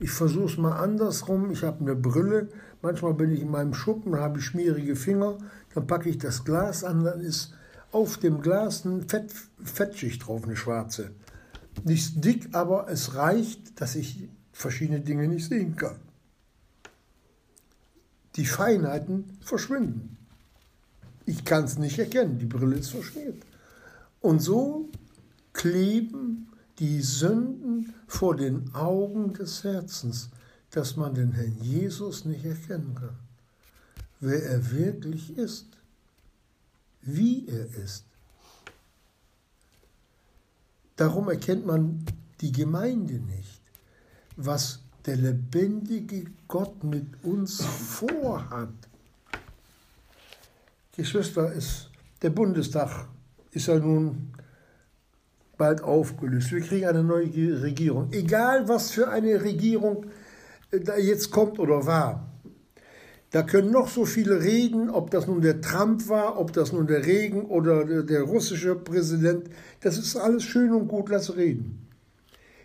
Ich 0.00 0.10
versuche 0.10 0.44
es 0.44 0.56
mal 0.56 0.76
andersrum. 0.76 1.50
Ich 1.50 1.64
habe 1.64 1.80
eine 1.80 1.96
Brille. 1.96 2.48
Manchmal 2.82 3.14
bin 3.14 3.32
ich 3.32 3.40
in 3.40 3.50
meinem 3.50 3.74
Schuppen, 3.74 4.16
habe 4.16 4.38
ich 4.38 4.44
schmierige 4.44 4.94
Finger. 4.94 5.38
Dann 5.74 5.86
packe 5.86 6.08
ich 6.08 6.18
das 6.18 6.44
Glas 6.44 6.84
an, 6.84 7.04
dann 7.04 7.20
ist 7.20 7.54
auf 7.90 8.18
dem 8.18 8.40
Glas 8.40 8.86
eine 8.86 9.02
Fett, 9.02 9.32
Fettschicht 9.62 10.26
drauf, 10.26 10.44
eine 10.44 10.56
schwarze. 10.56 11.10
Nicht 11.84 12.24
dick, 12.24 12.54
aber 12.54 12.88
es 12.88 13.14
reicht, 13.14 13.80
dass 13.80 13.94
ich 13.94 14.28
verschiedene 14.52 15.00
Dinge 15.00 15.28
nicht 15.28 15.48
sehen 15.48 15.76
kann. 15.76 15.96
Die 18.36 18.46
Feinheiten 18.46 19.38
verschwinden. 19.40 20.16
Ich 21.26 21.44
kann 21.44 21.64
es 21.64 21.78
nicht 21.78 21.98
erkennen, 21.98 22.38
die 22.38 22.46
Brille 22.46 22.76
ist 22.76 22.90
verschmiert. 22.90 23.42
Und 24.20 24.40
so 24.40 24.88
kleben 25.52 26.48
die 26.78 27.02
Sünden 27.02 27.94
vor 28.06 28.36
den 28.36 28.74
Augen 28.74 29.32
des 29.34 29.64
Herzens, 29.64 30.30
dass 30.70 30.96
man 30.96 31.14
den 31.14 31.32
Herrn 31.32 31.56
Jesus 31.60 32.24
nicht 32.24 32.44
erkennen 32.44 32.94
kann, 32.94 33.16
wer 34.20 34.42
er 34.42 34.70
wirklich 34.70 35.36
ist, 35.36 35.66
wie 37.02 37.46
er 37.48 37.66
ist. 37.82 38.04
Darum 40.98 41.28
erkennt 41.30 41.64
man 41.64 42.04
die 42.40 42.50
Gemeinde 42.50 43.14
nicht, 43.14 43.62
was 44.36 44.82
der 45.06 45.14
lebendige 45.14 46.24
Gott 46.48 46.82
mit 46.82 47.06
uns 47.22 47.62
vorhat. 47.64 48.74
Geschwister, 50.96 51.52
ist, 51.52 51.88
der 52.20 52.30
Bundestag 52.30 53.06
ist 53.52 53.68
ja 53.68 53.78
nun 53.78 54.32
bald 55.56 55.82
aufgelöst. 55.82 56.50
Wir 56.50 56.62
kriegen 56.62 56.86
eine 56.86 57.04
neue 57.04 57.62
Regierung. 57.62 58.12
Egal, 58.12 58.68
was 58.68 58.90
für 58.90 59.08
eine 59.08 59.40
Regierung 59.40 60.04
da 60.72 60.96
jetzt 60.96 61.30
kommt 61.30 61.60
oder 61.60 61.86
war. 61.86 62.27
Da 63.30 63.42
können 63.42 63.70
noch 63.70 63.88
so 63.88 64.06
viele 64.06 64.42
reden, 64.42 64.88
ob 64.88 65.10
das 65.10 65.26
nun 65.26 65.42
der 65.42 65.60
Trump 65.60 66.08
war, 66.08 66.38
ob 66.38 66.52
das 66.52 66.72
nun 66.72 66.86
der 66.86 67.04
Regen 67.04 67.42
oder 67.42 67.84
der, 67.84 68.02
der 68.02 68.22
russische 68.22 68.74
Präsident. 68.74 69.50
Das 69.80 69.98
ist 69.98 70.16
alles 70.16 70.44
schön 70.44 70.72
und 70.72 70.88
gut, 70.88 71.10
lass 71.10 71.36
reden. 71.36 71.86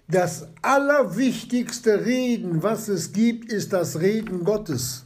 Das 0.08 0.47
allerwichtigste 0.62 2.06
Reden, 2.06 2.63
was 2.63 2.88
es 2.88 3.12
gibt, 3.12 3.52
ist 3.52 3.73
das 3.73 3.99
Reden 3.99 4.43
Gottes. 4.43 5.06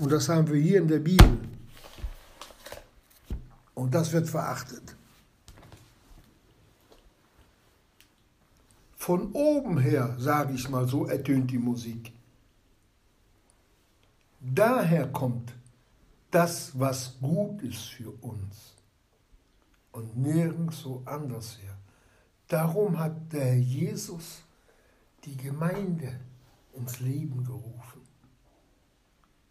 Und 0.00 0.10
das 0.12 0.28
haben 0.28 0.48
wir 0.48 0.60
hier 0.60 0.78
in 0.78 0.88
der 0.88 1.00
Bibel. 1.00 1.38
Und 3.74 3.94
das 3.94 4.12
wird 4.12 4.28
verachtet. 4.28 4.96
Von 8.96 9.32
oben 9.32 9.78
her, 9.78 10.16
sage 10.18 10.54
ich 10.54 10.68
mal 10.68 10.86
so, 10.88 11.06
ertönt 11.06 11.50
die 11.50 11.58
Musik. 11.58 12.12
Daher 14.40 15.08
kommt 15.08 15.52
das, 16.30 16.78
was 16.78 17.18
gut 17.20 17.62
ist 17.62 17.86
für 17.86 18.10
uns 18.22 18.76
und 19.92 20.16
nirgends 20.16 20.80
so 20.80 21.02
anders 21.06 21.58
her. 21.58 21.76
Darum 22.46 22.98
hat 22.98 23.32
der 23.32 23.58
Jesus 23.58 24.42
die 25.24 25.36
Gemeinde 25.36 26.20
ins 26.74 27.00
Leben 27.00 27.44
gerufen. 27.44 28.02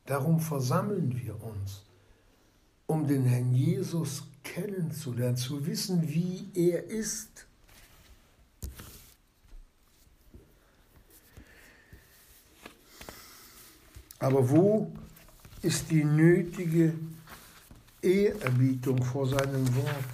Darum 0.06 0.40
versammeln 0.40 1.18
wir 1.18 1.44
uns, 1.44 1.84
um 2.86 3.06
den 3.06 3.26
Herrn 3.26 3.52
Jesus 3.52 4.24
kennenzulernen, 4.44 5.36
zu 5.36 5.66
wissen, 5.66 6.08
wie 6.08 6.50
er 6.54 6.86
ist. 6.86 7.47
Aber 14.20 14.50
wo 14.50 14.92
ist 15.62 15.92
die 15.92 16.04
nötige 16.04 16.94
Ehrerbietung 18.02 19.04
vor 19.04 19.28
seinem 19.28 19.76
Wort? 19.76 20.06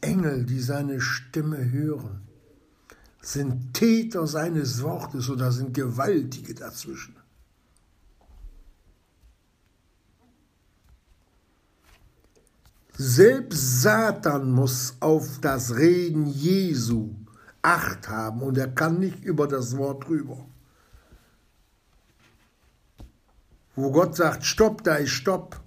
Engel, 0.00 0.44
die 0.44 0.60
seine 0.60 1.00
Stimme 1.00 1.70
hören, 1.70 2.20
sind 3.20 3.74
Täter 3.74 4.26
seines 4.26 4.82
Wortes 4.82 5.28
oder 5.28 5.50
sind 5.50 5.74
Gewaltige 5.74 6.54
dazwischen. 6.54 7.16
Selbst 12.98 13.82
Satan 13.82 14.52
muss 14.52 14.96
auf 15.00 15.40
das 15.40 15.74
Reden 15.74 16.26
Jesu 16.26 17.14
Acht 17.66 18.08
haben 18.08 18.42
und 18.42 18.56
er 18.56 18.68
kann 18.68 19.00
nicht 19.00 19.24
über 19.24 19.48
das 19.48 19.76
Wort 19.76 20.08
rüber. 20.08 20.38
Wo 23.74 23.90
Gott 23.90 24.14
sagt, 24.14 24.44
stopp, 24.46 24.84
da 24.84 24.94
ist 24.94 25.10
stopp. 25.10 25.60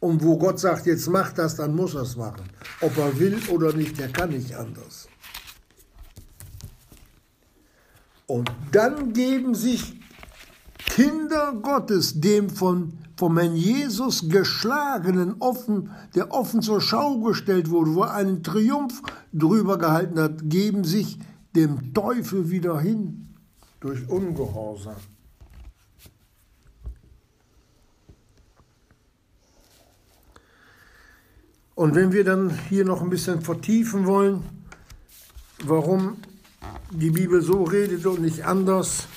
Und 0.00 0.24
wo 0.24 0.36
Gott 0.36 0.58
sagt, 0.58 0.86
jetzt 0.86 1.06
mach 1.06 1.32
das, 1.32 1.54
dann 1.54 1.76
muss 1.76 1.94
er 1.94 2.02
es 2.02 2.16
machen. 2.16 2.50
Ob 2.80 2.98
er 2.98 3.16
will 3.16 3.40
oder 3.48 3.72
nicht, 3.72 3.96
er 4.00 4.08
kann 4.08 4.30
nicht 4.30 4.56
anders. 4.56 5.08
Und 8.26 8.50
dann 8.72 9.12
geben 9.12 9.54
sich 9.54 10.00
Kinder 10.78 11.52
Gottes 11.62 12.20
dem 12.20 12.50
von 12.50 13.03
vom 13.16 13.38
Herrn 13.38 13.56
Jesus 13.56 14.28
geschlagenen, 14.28 15.36
offen, 15.38 15.90
der 16.14 16.32
offen 16.32 16.62
zur 16.62 16.80
Schau 16.80 17.20
gestellt 17.20 17.70
wurde, 17.70 17.94
wo 17.94 18.02
er 18.02 18.14
einen 18.14 18.42
Triumph 18.42 19.02
drüber 19.32 19.78
gehalten 19.78 20.18
hat, 20.18 20.48
geben 20.50 20.84
sich 20.84 21.18
dem 21.54 21.94
Teufel 21.94 22.50
wieder 22.50 22.80
hin 22.80 23.28
durch 23.80 24.08
Ungehorsam. 24.08 24.96
Und 31.76 31.96
wenn 31.96 32.12
wir 32.12 32.24
dann 32.24 32.56
hier 32.68 32.84
noch 32.84 33.02
ein 33.02 33.10
bisschen 33.10 33.40
vertiefen 33.40 34.06
wollen, 34.06 34.44
warum 35.64 36.18
die 36.90 37.10
Bibel 37.10 37.42
so 37.42 37.64
redet 37.64 38.06
und 38.06 38.22
nicht 38.22 38.44
anders, 38.44 39.08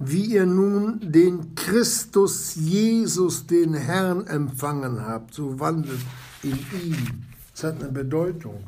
wie 0.00 0.24
ihr 0.24 0.46
nun 0.46 0.98
den 1.12 1.54
Christus 1.54 2.54
Jesus, 2.54 3.46
den 3.46 3.74
Herrn, 3.74 4.26
empfangen 4.26 5.06
habt, 5.06 5.34
so 5.34 5.60
wandelt 5.60 6.00
in 6.42 6.58
ihm. 6.72 7.24
Das 7.52 7.64
hat 7.64 7.82
eine 7.82 7.92
Bedeutung, 7.92 8.64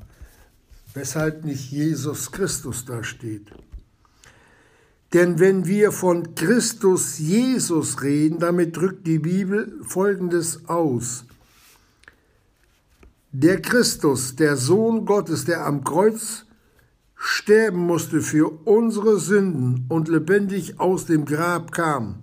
weshalb 0.93 1.45
nicht 1.45 1.71
Jesus 1.71 2.31
Christus 2.31 2.85
da 2.85 3.03
steht. 3.03 3.51
Denn 5.15 5.39
wenn 5.39 5.67
wir 5.67 5.91
von 5.91 6.35
Christus 6.35 7.19
Jesus 7.19 8.03
reden, 8.03 8.39
damit 8.39 8.77
drückt 8.77 9.07
die 9.07 9.19
Bibel 9.19 9.79
Folgendes 9.83 10.69
aus. 10.69 11.25
Der 13.31 13.63
Christus, 13.63 14.37
der 14.37 14.59
Sohn 14.59 15.07
Gottes, 15.07 15.47
der 15.47 15.65
am 15.65 15.83
Kreuz 15.83 16.45
sterben 17.25 17.87
musste 17.87 18.21
für 18.21 18.49
unsere 18.67 19.21
Sünden 19.21 19.87
und 19.89 20.09
lebendig 20.09 20.81
aus 20.81 21.07
dem 21.07 21.25
Grab 21.25 21.71
kam. 21.71 22.17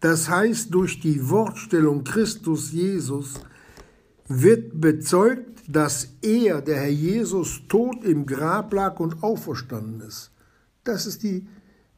Das 0.00 0.30
heißt, 0.30 0.72
durch 0.72 1.00
die 1.00 1.28
Wortstellung 1.28 2.02
Christus 2.02 2.72
Jesus 2.72 3.34
wird 4.26 4.80
bezeugt, 4.80 5.64
dass 5.68 6.08
er, 6.22 6.62
der 6.62 6.76
Herr 6.76 6.88
Jesus, 6.88 7.60
tot 7.68 8.04
im 8.04 8.24
Grab 8.24 8.72
lag 8.72 9.00
und 9.00 9.22
auferstanden 9.22 10.00
ist. 10.00 10.30
Das 10.82 11.06
ist 11.06 11.22
die, 11.22 11.46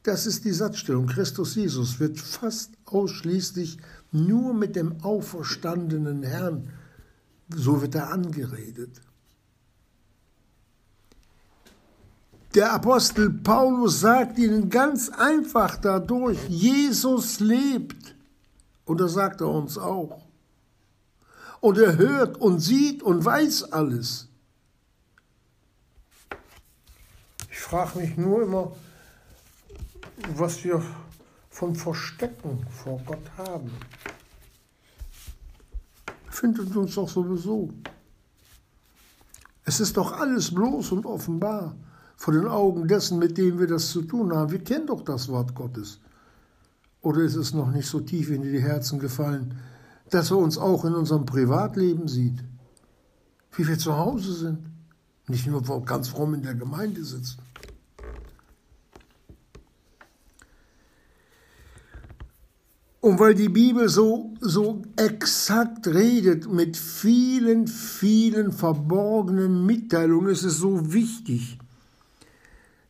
das 0.03 0.27
ist 0.27 0.43
die 0.43 0.51
Satzstellung. 0.51 1.07
Christus 1.07 1.55
Jesus 1.55 2.01
wird 2.01 2.19
fast 2.19 2.73
ausschließlich 2.83 3.77
nur 4.11 4.53
mit 4.53 4.75
dem 4.75 5.01
auferstandenen 5.03 6.23
Herrn, 6.23 6.67
so 7.55 7.81
wird 7.81 7.95
er 7.95 8.11
angeredet. 8.11 9.01
Der 12.55 12.73
Apostel 12.73 13.29
Paulus 13.29 13.99
sagt 13.99 14.39
ihnen 14.39 14.69
ganz 14.69 15.09
einfach 15.09 15.77
dadurch, 15.77 16.39
Jesus 16.47 17.39
lebt. 17.39 18.15
Und 18.85 18.99
das 18.99 19.13
sagt 19.13 19.41
er 19.41 19.49
uns 19.49 19.77
auch. 19.77 20.23
Und 21.61 21.77
er 21.77 21.97
hört 21.97 22.37
und 22.37 22.59
sieht 22.59 23.03
und 23.03 23.23
weiß 23.23 23.71
alles. 23.71 24.27
Ich 27.51 27.59
frage 27.59 27.99
mich 27.99 28.17
nur 28.17 28.41
immer, 28.41 28.75
was 30.35 30.63
wir 30.63 30.81
von 31.51 31.75
Verstecken 31.75 32.65
vor 32.71 32.99
Gott 33.05 33.29
haben. 33.37 33.71
Findet 36.31 36.75
uns 36.75 36.95
doch 36.95 37.09
sowieso. 37.09 37.69
Es 39.65 39.79
ist 39.79 39.97
doch 39.97 40.13
alles 40.13 40.51
bloß 40.55 40.93
und 40.93 41.05
offenbar 41.05 41.75
vor 42.19 42.33
den 42.33 42.47
Augen 42.47 42.89
dessen, 42.89 43.17
mit 43.17 43.37
dem 43.37 43.59
wir 43.59 43.67
das 43.67 43.91
zu 43.91 44.01
tun 44.01 44.35
haben. 44.35 44.51
Wir 44.51 44.61
kennen 44.61 44.87
doch 44.87 45.05
das 45.05 45.29
Wort 45.29 45.55
Gottes. 45.55 46.01
Oder 47.01 47.21
ist 47.21 47.37
es 47.37 47.53
noch 47.53 47.71
nicht 47.71 47.87
so 47.87 48.01
tief 48.01 48.29
in 48.29 48.41
die 48.41 48.61
Herzen 48.61 48.99
gefallen, 48.99 49.55
dass 50.09 50.29
er 50.29 50.37
uns 50.37 50.57
auch 50.57 50.83
in 50.83 50.95
unserem 50.95 51.25
Privatleben 51.25 52.09
sieht? 52.09 52.43
Wie 53.53 53.65
wir 53.65 53.77
zu 53.77 53.95
Hause 53.95 54.33
sind. 54.33 54.59
Nicht 55.29 55.47
nur 55.47 55.63
ganz 55.85 56.09
fromm 56.09 56.33
in 56.33 56.41
der 56.41 56.55
Gemeinde 56.55 57.05
sitzen. 57.05 57.37
Und 62.99 63.17
weil 63.17 63.33
die 63.33 63.47
Bibel 63.47 63.87
so, 63.87 64.33
so 64.41 64.81
exakt 64.97 65.87
redet 65.87 66.51
mit 66.51 66.75
vielen, 66.75 67.67
vielen 67.67 68.51
verborgenen 68.51 69.65
Mitteilungen, 69.65 70.27
ist 70.27 70.43
es 70.43 70.57
so 70.57 70.91
wichtig, 70.91 71.57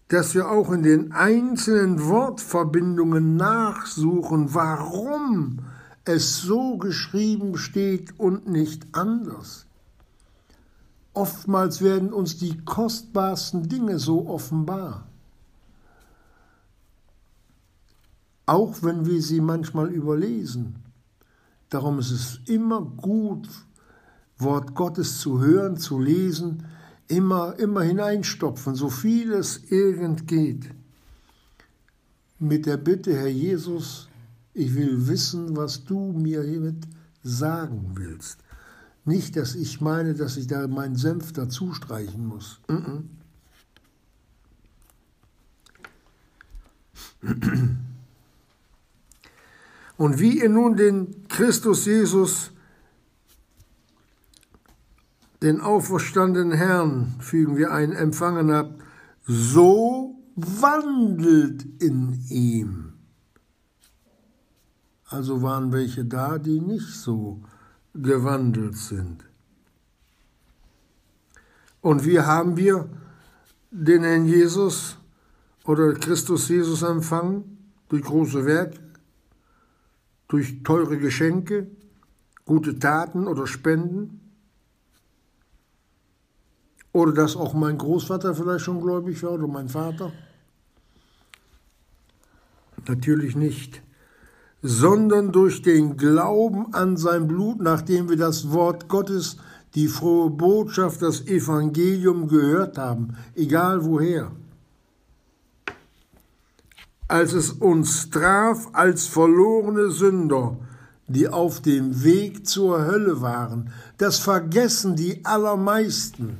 dass 0.10 0.34
wir 0.34 0.50
auch 0.50 0.72
in 0.72 0.82
den 0.82 1.12
einzelnen 1.12 2.04
Wortverbindungen 2.04 3.36
nachsuchen, 3.36 4.54
warum 4.56 5.60
es 6.04 6.41
so 6.41 6.78
geschrieben 6.78 7.58
steht 7.58 8.19
und 8.19 8.48
nicht 8.48 8.88
anders. 8.91 9.67
Oftmals 11.13 11.82
werden 11.82 12.12
uns 12.12 12.38
die 12.38 12.58
kostbarsten 12.65 13.69
Dinge 13.69 14.00
so 14.00 14.28
offenbar, 14.28 15.08
auch 18.48 18.82
wenn 18.82 19.06
wir 19.06 19.22
sie 19.22 19.41
manchmal 19.41 19.89
überlesen. 19.91 20.84
Darum 21.69 22.00
ist 22.00 22.10
es 22.10 22.39
immer 22.48 22.82
gut, 22.82 23.48
Wort 24.39 24.74
Gottes 24.74 25.19
zu 25.19 25.39
hören, 25.39 25.78
zu 25.78 26.00
lesen, 26.00 26.65
immer, 27.10 27.60
immer 27.60 27.82
hineinstopfen, 27.82 28.76
so 28.76 28.89
viel 28.89 29.34
es 29.34 29.58
irgend 29.69 30.28
geht. 30.28 30.69
Mit 32.38 32.65
der 32.65 32.78
Bitte, 32.78 33.13
Herr 33.13 33.28
Jesus, 33.28 34.08
ich 34.54 34.74
will 34.76 35.08
wissen, 35.08 35.58
was 35.58 35.84
du 35.84 36.13
mir 36.13 36.43
hiermit 36.43 36.88
sagen 37.22 37.91
willst. 37.95 38.39
Nicht, 39.04 39.36
dass 39.36 39.56
ich 39.56 39.82
meine, 39.82 40.13
dass 40.13 40.38
ich 40.38 40.48
da 40.48 40.67
meinen 40.67 40.95
Senf 40.95 41.34
dazu 41.34 41.74
streichen 41.74 42.26
muss. 42.26 42.62
Und 49.98 50.19
wie 50.19 50.39
ihr 50.39 50.50
nun 50.50 50.78
den 50.78 51.28
Christus 51.28 51.86
Jesus, 51.86 52.52
den 55.41 55.62
auferstandenen 55.62 56.52
Herrn, 56.52 57.15
fügen 57.19 57.58
wir 57.58 57.71
ein, 57.71 57.93
empfangen 57.93 58.52
habt, 58.52 58.82
so 59.25 60.15
wandelt 60.36 61.65
in 61.82 62.19
ihm. 62.30 62.93
Also 65.06 65.41
waren 65.41 65.71
welche 65.71 66.06
da, 66.06 66.38
die 66.38 66.60
nicht 66.60 66.93
so 66.93 67.41
gewandelt 67.93 68.75
sind. 68.75 69.23
Und 71.82 72.06
wie 72.06 72.19
haben 72.19 72.58
wir 72.58 72.89
den 73.71 74.04
Herrn 74.04 74.25
Jesus 74.25 74.97
oder 75.63 75.93
Christus 75.93 76.49
Jesus 76.49 76.82
empfangen? 76.84 77.58
Durch 77.88 78.04
große 78.04 78.45
Werke, 78.45 78.78
durch 80.28 80.62
teure 80.63 80.97
Geschenke, 80.97 81.67
gute 82.45 82.78
Taten 82.78 83.28
oder 83.28 83.47
Spenden? 83.47 84.18
Oder 86.91 87.13
dass 87.13 87.36
auch 87.36 87.54
mein 87.54 87.78
Großvater 87.78 88.34
vielleicht 88.34 88.65
schon 88.65 88.82
gläubig 88.82 89.21
war 89.23 89.34
oder 89.34 89.47
mein 89.47 89.69
Vater? 89.69 90.12
Natürlich 92.88 93.36
nicht 93.36 93.82
sondern 94.62 95.32
durch 95.32 95.62
den 95.62 95.97
Glauben 95.97 96.73
an 96.73 96.97
sein 96.97 97.28
Blut, 97.28 97.62
nachdem 97.62 98.10
wir 98.10 98.17
das 98.17 98.52
Wort 98.52 98.89
Gottes, 98.89 99.38
die 99.75 99.88
frohe 99.88 100.30
Botschaft, 100.30 101.02
das 101.02 101.28
Evangelium 101.28 102.28
gehört 102.28 102.78
haben, 102.78 103.15
egal 103.36 103.86
woher. 103.86 104.32
Als 107.08 107.34
es 107.34 107.52
uns 107.52 108.10
traf 108.10 108.67
als 108.73 109.08
verlorene 109.08 109.91
Sünder, 109.91 110.58
die 111.08 111.28
auf 111.28 111.62
dem 111.62 112.04
Weg 112.04 112.45
zur 112.47 112.86
Hölle 112.86 113.21
waren, 113.21 113.71
das 113.97 114.19
vergessen 114.19 114.95
die 114.95 115.25
allermeisten. 115.25 116.38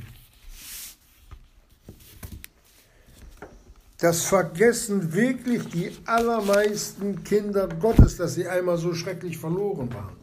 Das 3.99 4.23
vergessen 4.23 5.13
wirklich 5.13 5.67
die 5.67 5.91
allermeisten 6.05 7.21
Kinder 7.25 7.67
Gottes, 7.67 8.15
dass 8.15 8.35
sie 8.35 8.47
einmal 8.47 8.77
so 8.77 8.93
schrecklich 8.93 9.38
verloren 9.38 9.93
waren. 9.93 10.15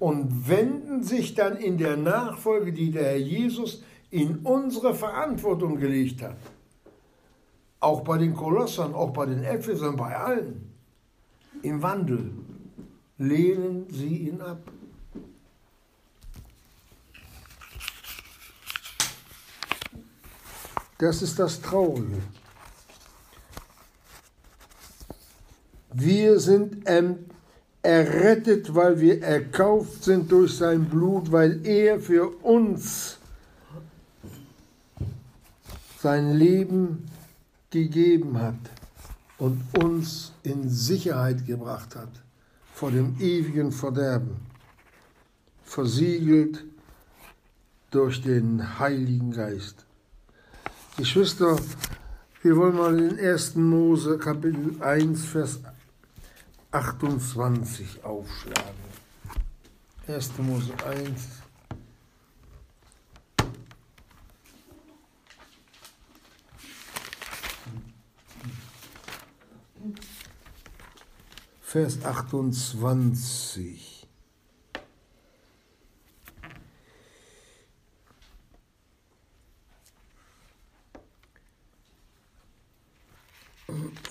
Und 0.00 0.48
wenden 0.48 1.04
sich 1.04 1.36
dann 1.36 1.56
in 1.56 1.78
der 1.78 1.96
Nachfolge, 1.96 2.72
die 2.72 2.90
der 2.90 3.04
Herr 3.04 3.16
Jesus 3.18 3.84
in 4.10 4.38
unsere 4.38 4.96
Verantwortung 4.96 5.78
gelegt 5.78 6.22
hat. 6.22 6.38
Auch 7.78 8.00
bei 8.00 8.18
den 8.18 8.34
Kolossern, 8.34 8.94
auch 8.94 9.10
bei 9.10 9.26
den 9.26 9.44
Ephesern, 9.44 9.94
bei 9.94 10.16
allen. 10.16 10.72
Im 11.62 11.82
Wandel 11.82 12.32
lehnen 13.16 13.86
sie 13.90 14.28
ihn 14.28 14.40
ab. 14.40 14.58
Das 21.02 21.20
ist 21.20 21.36
das 21.36 21.60
Traurige. 21.60 22.22
Wir 25.92 26.38
sind 26.38 26.86
errettet, 27.82 28.72
weil 28.72 29.00
wir 29.00 29.20
erkauft 29.20 30.04
sind 30.04 30.30
durch 30.30 30.56
sein 30.56 30.84
Blut, 30.84 31.32
weil 31.32 31.66
er 31.66 31.98
für 31.98 32.28
uns 32.44 33.18
sein 35.98 36.34
Leben 36.34 37.10
gegeben 37.70 38.40
hat 38.40 38.70
und 39.38 39.60
uns 39.82 40.30
in 40.44 40.68
Sicherheit 40.68 41.44
gebracht 41.44 41.96
hat 41.96 42.12
vor 42.74 42.92
dem 42.92 43.16
ewigen 43.18 43.72
Verderben, 43.72 44.36
versiegelt 45.64 46.64
durch 47.90 48.22
den 48.22 48.78
Heiligen 48.78 49.32
Geist. 49.32 49.84
Geschwister, 50.96 51.58
wir 52.42 52.56
wollen 52.56 52.76
mal 52.76 52.98
in 52.98 53.18
1. 53.18 53.54
Mose 53.54 54.18
Kapitel 54.18 54.80
1, 54.82 55.24
Vers 55.24 55.60
28 56.70 58.04
aufschlagen. 58.04 58.92
1. 60.06 60.30
Mose 60.38 60.72
1. 60.84 61.42
Vers 71.62 72.04
28. 72.04 73.91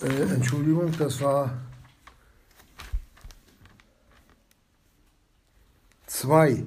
Äh, 0.01 0.33
Entschuldigung, 0.33 0.91
das 0.97 1.21
war 1.21 1.61
zwei. 6.07 6.65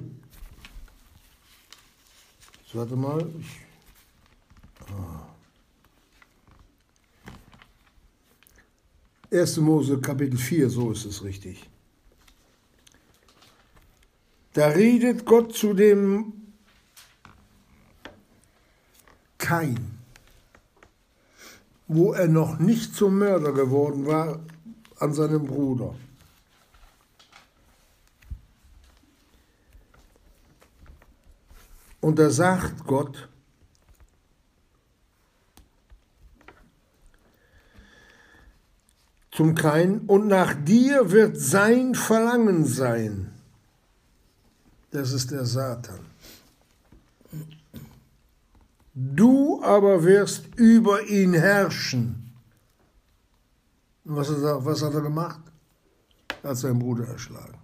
So, 2.65 2.79
warte 2.79 2.95
mal. 2.95 3.29
Ich, 3.39 3.59
ah. 4.89 5.35
1. 9.31 9.57
Mose 9.57 9.99
Kapitel 9.99 10.37
4, 10.37 10.69
so 10.69 10.91
ist 10.91 11.03
es 11.03 11.21
richtig. 11.21 11.69
Da 14.53 14.67
redet 14.67 15.25
Gott 15.25 15.53
zu 15.53 15.73
dem 15.73 16.53
Kain 19.37 19.94
wo 21.87 22.13
er 22.13 22.27
noch 22.27 22.59
nicht 22.59 22.95
zum 22.95 23.19
Mörder 23.19 23.51
geworden 23.51 24.05
war, 24.05 24.39
an 24.99 25.13
seinem 25.13 25.45
Bruder. 25.45 25.93
Und 32.01 32.19
da 32.19 32.29
sagt 32.29 32.85
Gott, 32.85 33.29
zum 39.31 39.55
Kain, 39.55 40.01
und 40.01 40.27
nach 40.27 40.53
dir 40.53 41.11
wird 41.11 41.37
sein 41.37 41.93
Verlangen 41.95 42.63
sein. 42.63 43.33
Das 44.91 45.11
ist 45.11 45.31
der 45.31 45.45
Satan. 45.45 46.04
Du 48.97 49.61
aber 49.61 50.05
wirst 50.05 50.55
über 50.55 51.03
ihn 51.03 51.33
herrschen. 51.33 52.33
Was 54.05 54.29
er, 54.29 54.63
was 54.63 54.81
hat 54.81 54.93
er 54.93 55.01
gemacht? 55.01 55.41
Er 56.43 56.51
hat 56.51 56.57
seinen 56.57 56.79
Bruder 56.79 57.05
erschlagen. 57.05 57.57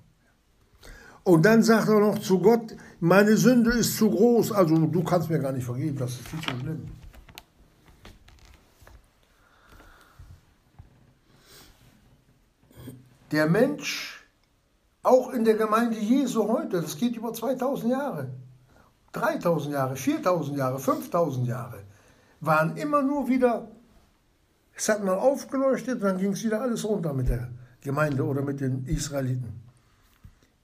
Und 1.23 1.45
dann 1.45 1.63
sagt 1.63 1.87
er 1.87 2.01
noch 2.01 2.19
zu 2.19 2.39
Gott, 2.39 2.75
meine 2.99 3.37
Sünde 3.37 3.71
ist 3.71 3.95
zu 3.95 4.09
groß, 4.09 4.51
also 4.51 4.75
du 4.75 5.03
kannst 5.03 5.29
mir 5.29 5.39
gar 5.39 5.53
nicht 5.53 5.63
vergeben, 5.63 5.97
das 5.97 6.11
ist 6.11 6.27
viel 6.27 6.41
zu 6.41 6.59
schlimm. 6.59 6.91
Der 13.31 13.47
Mensch, 13.47 14.25
auch 15.03 15.29
in 15.29 15.45
der 15.45 15.55
Gemeinde 15.55 15.97
Jesu 15.97 16.49
heute, 16.49 16.81
das 16.81 16.97
geht 16.97 17.15
über 17.15 17.33
2000 17.33 17.91
Jahre, 17.91 18.31
3000 19.13 19.73
Jahre, 19.73 19.95
4000 19.95 20.57
Jahre, 20.57 20.79
5000 20.79 21.47
Jahre, 21.47 21.83
waren 22.39 22.77
immer 22.77 23.01
nur 23.01 23.27
wieder, 23.27 23.67
es 24.75 24.89
hat 24.89 25.03
mal 25.03 25.17
aufgeleuchtet, 25.17 26.01
dann 26.01 26.17
ging 26.17 26.33
es 26.33 26.43
wieder 26.43 26.61
alles 26.61 26.83
runter 26.85 27.13
mit 27.13 27.29
der 27.29 27.49
Gemeinde 27.81 28.23
oder 28.23 28.41
mit 28.41 28.61
den 28.61 28.85
Israeliten. 28.85 29.61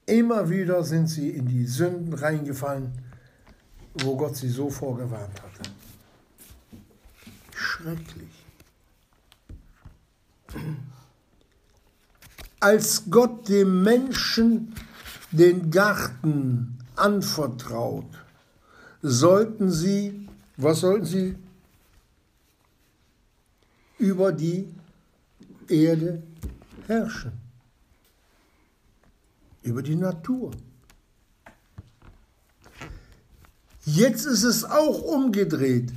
Immer 0.06 0.48
wieder 0.48 0.84
sind 0.84 1.08
sie 1.08 1.30
in 1.30 1.46
die 1.46 1.66
Sünden 1.66 2.14
reingefallen, 2.14 2.92
wo 3.94 4.16
Gott 4.16 4.36
sie 4.36 4.48
so 4.48 4.70
vorgewarnt 4.70 5.42
hatte. 5.42 5.70
Schrecklich. 7.54 8.44
Als 12.60 13.04
Gott 13.10 13.48
dem 13.48 13.82
Menschen 13.82 14.74
den 15.30 15.70
Garten 15.70 16.78
anvertraut, 16.96 18.06
sollten 19.02 19.70
sie, 19.70 20.28
was 20.56 20.80
sollten 20.80 21.04
sie? 21.04 21.36
Über 23.98 24.32
die 24.32 24.68
Erde 25.68 26.22
herrschen. 26.86 27.32
Über 29.62 29.82
die 29.82 29.96
Natur. 29.96 30.52
Jetzt 33.84 34.26
ist 34.26 34.44
es 34.44 34.64
auch 34.64 35.02
umgedreht. 35.02 35.92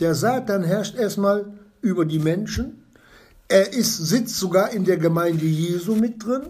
Der 0.00 0.14
Satan 0.14 0.64
herrscht 0.64 0.96
erstmal 0.96 1.52
über 1.82 2.04
die 2.04 2.18
Menschen. 2.18 2.84
Er 3.48 3.72
ist, 3.72 3.96
sitzt 3.96 4.36
sogar 4.36 4.70
in 4.70 4.84
der 4.84 4.96
Gemeinde 4.96 5.44
Jesu 5.44 5.94
mit 5.94 6.24
drin, 6.24 6.48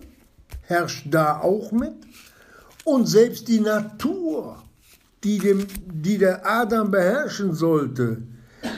herrscht 0.63 1.07
da 1.11 1.41
auch 1.41 1.73
mit. 1.73 1.95
Und 2.85 3.07
selbst 3.07 3.49
die 3.49 3.61
Natur, 3.61 4.63
die, 5.25 5.39
dem, 5.39 5.67
die 5.87 6.19
der 6.19 6.47
Adam 6.47 6.91
beherrschen 6.91 7.55
sollte, 7.55 8.23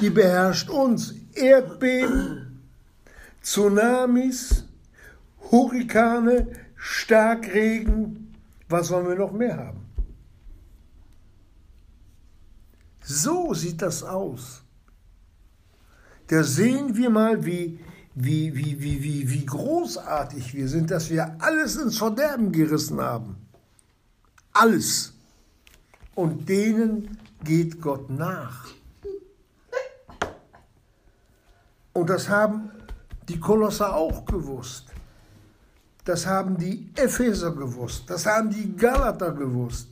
die 0.01 0.11
beherrscht 0.11 0.69
uns. 0.69 1.15
Erdbeben, 1.35 2.63
Tsunamis, 3.43 4.65
Hurrikane, 5.51 6.49
Starkregen, 6.77 8.35
was 8.69 8.91
wollen 8.91 9.09
wir 9.09 9.15
noch 9.15 9.33
mehr 9.33 9.57
haben? 9.57 9.81
So 13.03 13.55
sieht 13.55 13.83
das 13.83 14.03
aus. 14.03 14.63
Da 16.29 16.45
sehen 16.45 16.97
wir 16.97 17.11
mal, 17.11 17.45
wie, 17.45 17.79
wie, 18.15 18.55
wie, 18.55 18.81
wie, 18.81 19.03
wie, 19.03 19.31
wie 19.31 19.47
großartig 19.47 20.55
wir 20.55 20.69
sind, 20.69 20.91
dass 20.91 21.11
wir 21.11 21.37
alles 21.41 21.77
ins 21.77 21.99
Verderben 21.99 22.53
gerissen 22.53 23.01
haben. 23.01 23.37
Alles. 24.53 25.13
Und 26.15 26.49
denen 26.49 27.19
geht 27.43 27.81
Gott 27.81 28.11
nach. 28.11 28.67
Und 31.93 32.09
das 32.11 32.29
haben 32.29 32.71
die 33.29 33.39
Kolosser 33.39 33.95
auch 33.95 34.25
gewusst. 34.25 34.87
Das 36.05 36.27
haben 36.27 36.57
die 36.57 36.91
Epheser 36.97 37.53
gewusst. 37.53 38.05
Das 38.09 38.27
haben 38.27 38.51
die 38.51 38.75
Galater 38.77 39.33
gewusst. 39.33 39.89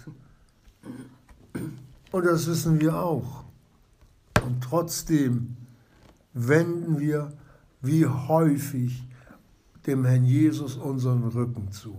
Und 2.11 2.27
das 2.27 2.47
wissen 2.47 2.81
wir 2.81 2.97
auch. 2.97 3.45
Und 4.45 4.63
trotzdem 4.63 5.57
wenden 6.33 6.99
wir 6.99 7.33
wie 7.83 8.07
häufig 8.07 9.05
dem 9.87 10.05
Herrn 10.05 10.25
Jesus 10.25 10.77
unseren 10.77 11.25
Rücken 11.25 11.71
zu. 11.71 11.97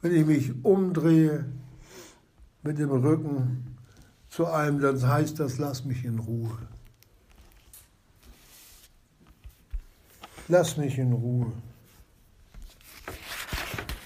Wenn 0.00 0.14
ich 0.14 0.26
mich 0.26 0.64
umdrehe 0.64 1.44
mit 2.68 2.78
dem 2.78 2.90
Rücken 2.90 3.78
zu 4.28 4.44
einem, 4.44 4.78
dann 4.78 5.02
heißt 5.02 5.40
das, 5.40 5.56
lass 5.56 5.86
mich 5.86 6.04
in 6.04 6.18
Ruhe. 6.18 6.58
Lass 10.48 10.76
mich 10.76 10.98
in 10.98 11.14
Ruhe. 11.14 11.50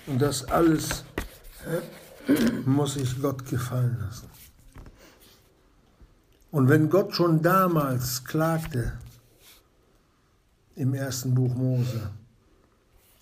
Und 0.07 0.23
das 0.23 0.45
alles 0.45 1.03
muss 2.65 2.95
ich 2.95 3.21
Gott 3.21 3.45
gefallen 3.47 3.99
lassen. 3.99 4.31
Und 6.53 6.69
wenn 6.69 6.89
Gott 6.89 7.17
schon 7.17 7.43
damals 7.43 8.25
klagte 8.25 8.93
im 10.77 10.95
ersten 10.95 11.35
Buch 11.35 11.53
Mose, 11.57 12.13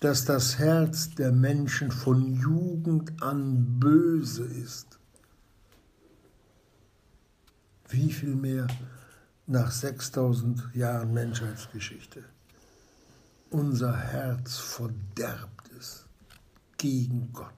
dass 0.01 0.23
das 0.23 0.59
Herz 0.59 1.15
der 1.15 1.31
Menschen 1.31 1.89
von 1.89 2.31
Jugend 2.31 3.23
an 3.23 3.79
böse 3.79 4.43
ist, 4.43 4.90
wie 7.91 8.11
viel 8.11 8.35
mehr 8.35 8.67
nach 9.47 9.71
6000 9.71 10.73
Jahren 10.73 11.13
Menschheitsgeschichte. 11.13 12.23
Unser 13.49 13.97
Herz 13.97 14.57
verderbt 14.57 15.69
es 15.77 16.05
gegen 16.77 17.29
Gott. 17.33 17.51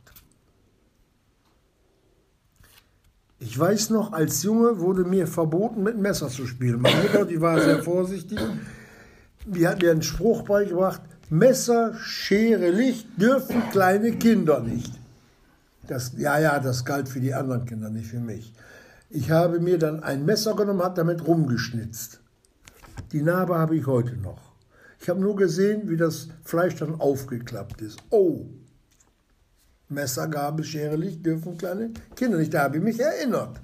Ich 3.39 3.59
weiß 3.59 3.89
noch, 3.89 4.13
als 4.13 4.41
Junge 4.43 4.79
wurde 4.79 5.03
mir 5.03 5.27
verboten, 5.27 5.83
mit 5.83 5.97
Messer 5.97 6.29
zu 6.29 6.47
spielen. 6.47 6.81
Meine 6.81 7.03
Mutter, 7.03 7.25
die 7.25 7.41
war 7.41 7.59
sehr 7.61 7.83
vorsichtig, 7.83 8.39
die 9.45 9.67
hat 9.67 9.81
mir 9.81 9.91
einen 9.91 10.01
Spruch 10.01 10.43
beigebracht, 10.43 11.01
Messer, 11.29 11.93
Schere, 11.95 12.69
Licht 12.69 13.07
dürfen 13.17 13.69
kleine 13.71 14.13
Kinder 14.13 14.61
nicht. 14.61 14.93
Das, 15.87 16.13
ja, 16.17 16.39
ja, 16.39 16.59
das 16.59 16.85
galt 16.85 17.09
für 17.09 17.19
die 17.19 17.33
anderen 17.33 17.65
Kinder, 17.65 17.89
nicht 17.89 18.07
für 18.07 18.19
mich. 18.19 18.53
Ich 19.15 19.29
habe 19.29 19.59
mir 19.59 19.77
dann 19.77 20.01
ein 20.01 20.25
Messer 20.25 20.55
genommen, 20.55 20.81
habe 20.81 20.95
damit 20.95 21.27
rumgeschnitzt. 21.27 22.19
Die 23.11 23.21
Narbe 23.21 23.59
habe 23.59 23.75
ich 23.75 23.85
heute 23.85 24.17
noch. 24.17 24.41
Ich 24.99 25.07
habe 25.07 25.19
nur 25.19 25.35
gesehen, 25.35 25.87
wie 25.87 25.97
das 25.97 26.29
Fleisch 26.43 26.77
dann 26.77 26.99
aufgeklappt 26.99 27.79
ist. 27.83 27.99
Oh, 28.09 28.47
Messer, 29.87 30.27
Gabel, 30.27 30.65
Schere, 30.65 30.95
Licht 30.95 31.23
dürfen 31.23 31.59
kleine 31.59 31.91
Kinder 32.15 32.39
nicht. 32.39 32.55
Da 32.55 32.63
habe 32.63 32.77
ich 32.77 32.83
mich 32.83 32.99
erinnert. 32.99 33.61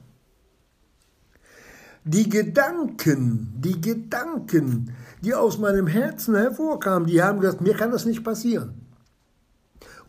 Die 2.04 2.30
Gedanken, 2.30 3.52
die 3.58 3.82
Gedanken, 3.82 4.96
die 5.24 5.34
aus 5.34 5.58
meinem 5.58 5.88
Herzen 5.88 6.36
hervorkamen, 6.36 7.08
die 7.08 7.24
haben 7.24 7.40
gesagt, 7.40 7.62
mir 7.62 7.74
kann 7.74 7.90
das 7.90 8.06
nicht 8.06 8.24
passieren. 8.24 8.86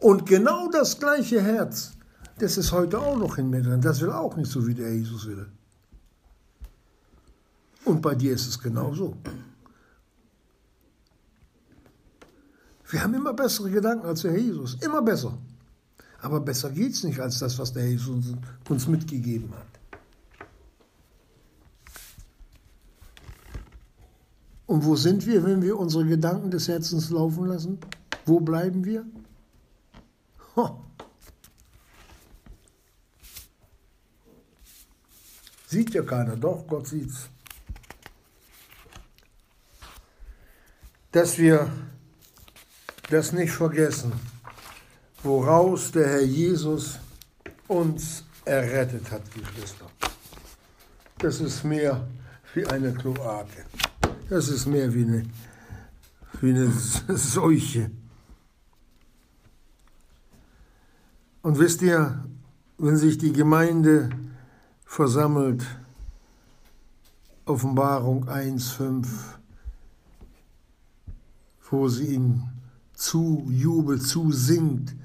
Und 0.00 0.26
genau 0.26 0.68
das 0.70 1.00
gleiche 1.00 1.40
Herz, 1.40 1.92
das 2.40 2.56
ist 2.56 2.72
heute 2.72 2.98
auch 2.98 3.16
noch 3.16 3.36
in 3.38 3.50
mir 3.50 3.62
drin. 3.62 3.80
Das 3.80 4.00
will 4.00 4.10
auch 4.10 4.34
nicht 4.36 4.50
so, 4.50 4.66
wie 4.66 4.74
der 4.74 4.94
Jesus 4.94 5.26
will. 5.26 5.46
Und 7.84 8.00
bei 8.00 8.14
dir 8.14 8.32
ist 8.32 8.46
es 8.46 8.58
genauso. 8.58 9.16
Wir 12.88 13.02
haben 13.02 13.14
immer 13.14 13.34
bessere 13.34 13.70
Gedanken 13.70 14.06
als 14.06 14.22
der 14.22 14.38
Jesus. 14.38 14.74
Immer 14.80 15.02
besser. 15.02 15.36
Aber 16.22 16.40
besser 16.40 16.70
geht 16.70 16.92
es 16.92 17.04
nicht 17.04 17.20
als 17.20 17.38
das, 17.38 17.58
was 17.58 17.72
der 17.72 17.88
Jesus 17.88 18.34
uns 18.68 18.88
mitgegeben 18.88 19.50
hat. 19.54 19.66
Und 24.66 24.84
wo 24.84 24.96
sind 24.96 25.26
wir, 25.26 25.44
wenn 25.44 25.62
wir 25.62 25.78
unsere 25.78 26.06
Gedanken 26.06 26.50
des 26.50 26.68
Herzens 26.68 27.10
laufen 27.10 27.46
lassen? 27.46 27.78
Wo 28.24 28.40
bleiben 28.40 28.84
wir? 28.84 29.04
Ho. 30.56 30.89
Sieht 35.70 35.94
ja 35.94 36.02
keiner, 36.02 36.36
doch, 36.36 36.66
Gott 36.66 36.88
sieht's. 36.88 37.28
Dass 41.12 41.38
wir 41.38 41.70
das 43.08 43.32
nicht 43.32 43.52
vergessen 43.52 44.12
woraus 45.22 45.92
der 45.92 46.08
Herr 46.08 46.22
Jesus 46.22 46.98
uns 47.68 48.24
errettet 48.44 49.10
hat, 49.10 49.22
Geschwister. 49.32 49.86
Das 51.18 51.40
ist 51.40 51.64
mehr 51.64 52.08
wie 52.54 52.66
eine 52.66 52.92
Kloake. 52.92 53.64
Das 54.28 54.48
ist 54.48 54.66
mehr 54.66 54.92
wie 54.94 55.04
eine, 55.04 55.26
wie 56.40 56.50
eine 56.50 56.70
Seuche. 57.08 57.90
Und 61.42 61.58
wisst 61.58 61.82
ihr, 61.82 62.24
wenn 62.78 62.96
sich 62.96 63.18
die 63.18 63.32
Gemeinde 63.32 64.10
versammelt, 64.90 65.64
Offenbarung 67.44 68.28
1.5, 68.28 69.06
wo 71.70 71.86
sie 71.86 72.06
ihm 72.06 72.42
zujubelt, 72.94 74.02
zusingt, 74.02 74.96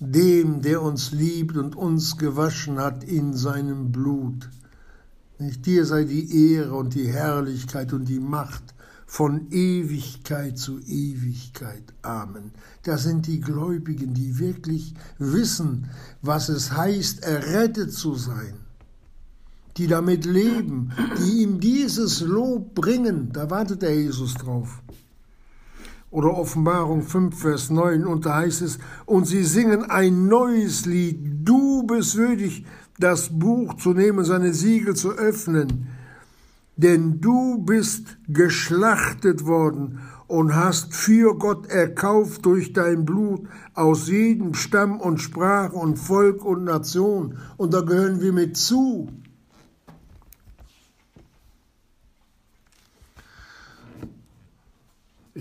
dem, 0.00 0.60
der 0.60 0.82
uns 0.82 1.12
liebt 1.12 1.56
und 1.56 1.76
uns 1.76 2.18
gewaschen 2.18 2.80
hat 2.80 3.04
in 3.04 3.32
seinem 3.32 3.92
Blut. 3.92 4.50
Nicht 5.38 5.66
dir 5.66 5.86
sei 5.86 6.02
die 6.02 6.52
Ehre 6.52 6.74
und 6.74 6.94
die 6.94 7.06
Herrlichkeit 7.06 7.92
und 7.92 8.06
die 8.06 8.18
Macht 8.18 8.74
von 9.06 9.52
Ewigkeit 9.52 10.58
zu 10.58 10.80
Ewigkeit. 10.80 11.84
Amen. 12.02 12.50
Das 12.82 13.04
sind 13.04 13.28
die 13.28 13.40
Gläubigen, 13.40 14.14
die 14.14 14.40
wirklich 14.40 14.94
wissen, 15.18 15.88
was 16.22 16.48
es 16.48 16.72
heißt, 16.72 17.22
errettet 17.22 17.92
zu 17.92 18.16
sein, 18.16 18.54
die 19.76 19.86
damit 19.86 20.24
leben, 20.24 20.92
die 21.18 21.42
ihm 21.42 21.60
dieses 21.60 22.20
Lob 22.20 22.74
bringen. 22.74 23.30
Da 23.32 23.50
wartet 23.50 23.82
der 23.82 23.94
Jesus 23.94 24.34
drauf. 24.34 24.82
Oder 26.10 26.36
Offenbarung 26.36 27.02
5, 27.02 27.38
Vers 27.40 27.70
9, 27.70 28.04
und 28.04 28.26
da 28.26 28.36
heißt 28.38 28.62
es, 28.62 28.78
und 29.06 29.26
sie 29.26 29.44
singen 29.44 29.84
ein 29.84 30.26
neues 30.26 30.84
Lied, 30.86 31.18
du 31.44 31.84
bist 31.84 32.16
würdig, 32.16 32.66
das 32.98 33.38
Buch 33.38 33.74
zu 33.74 33.92
nehmen, 33.92 34.24
seine 34.24 34.52
Siegel 34.52 34.96
zu 34.96 35.12
öffnen 35.12 35.86
denn 36.80 37.20
du 37.20 37.58
bist 37.58 38.16
geschlachtet 38.28 39.44
worden 39.44 40.00
und 40.28 40.54
hast 40.54 40.94
für 40.94 41.36
Gott 41.36 41.66
erkauft 41.66 42.46
durch 42.46 42.72
dein 42.72 43.04
Blut 43.04 43.42
aus 43.74 44.08
jedem 44.08 44.54
Stamm 44.54 44.98
und 44.98 45.18
Sprache 45.18 45.76
und 45.76 45.98
Volk 45.98 46.42
und 46.42 46.64
Nation. 46.64 47.36
Und 47.58 47.74
da 47.74 47.82
gehören 47.82 48.22
wir 48.22 48.32
mit 48.32 48.56
zu. 48.56 49.08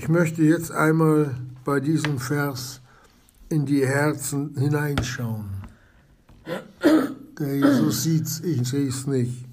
Ich 0.02 0.08
möchte 0.08 0.43
jetzt 0.43 0.72
einmal 0.72 1.36
bei 1.66 1.82
diesem 1.82 2.20
Vers 2.20 2.80
in 3.50 3.66
die 3.66 3.86
Herzen 3.86 4.56
hineinschauen. 4.58 5.50
Der 7.38 7.58
Jesus 7.58 8.04
sieht's, 8.04 8.39
ich 8.39 8.66
sehe 8.66 8.88
es 8.88 9.06
nicht. 9.08 9.43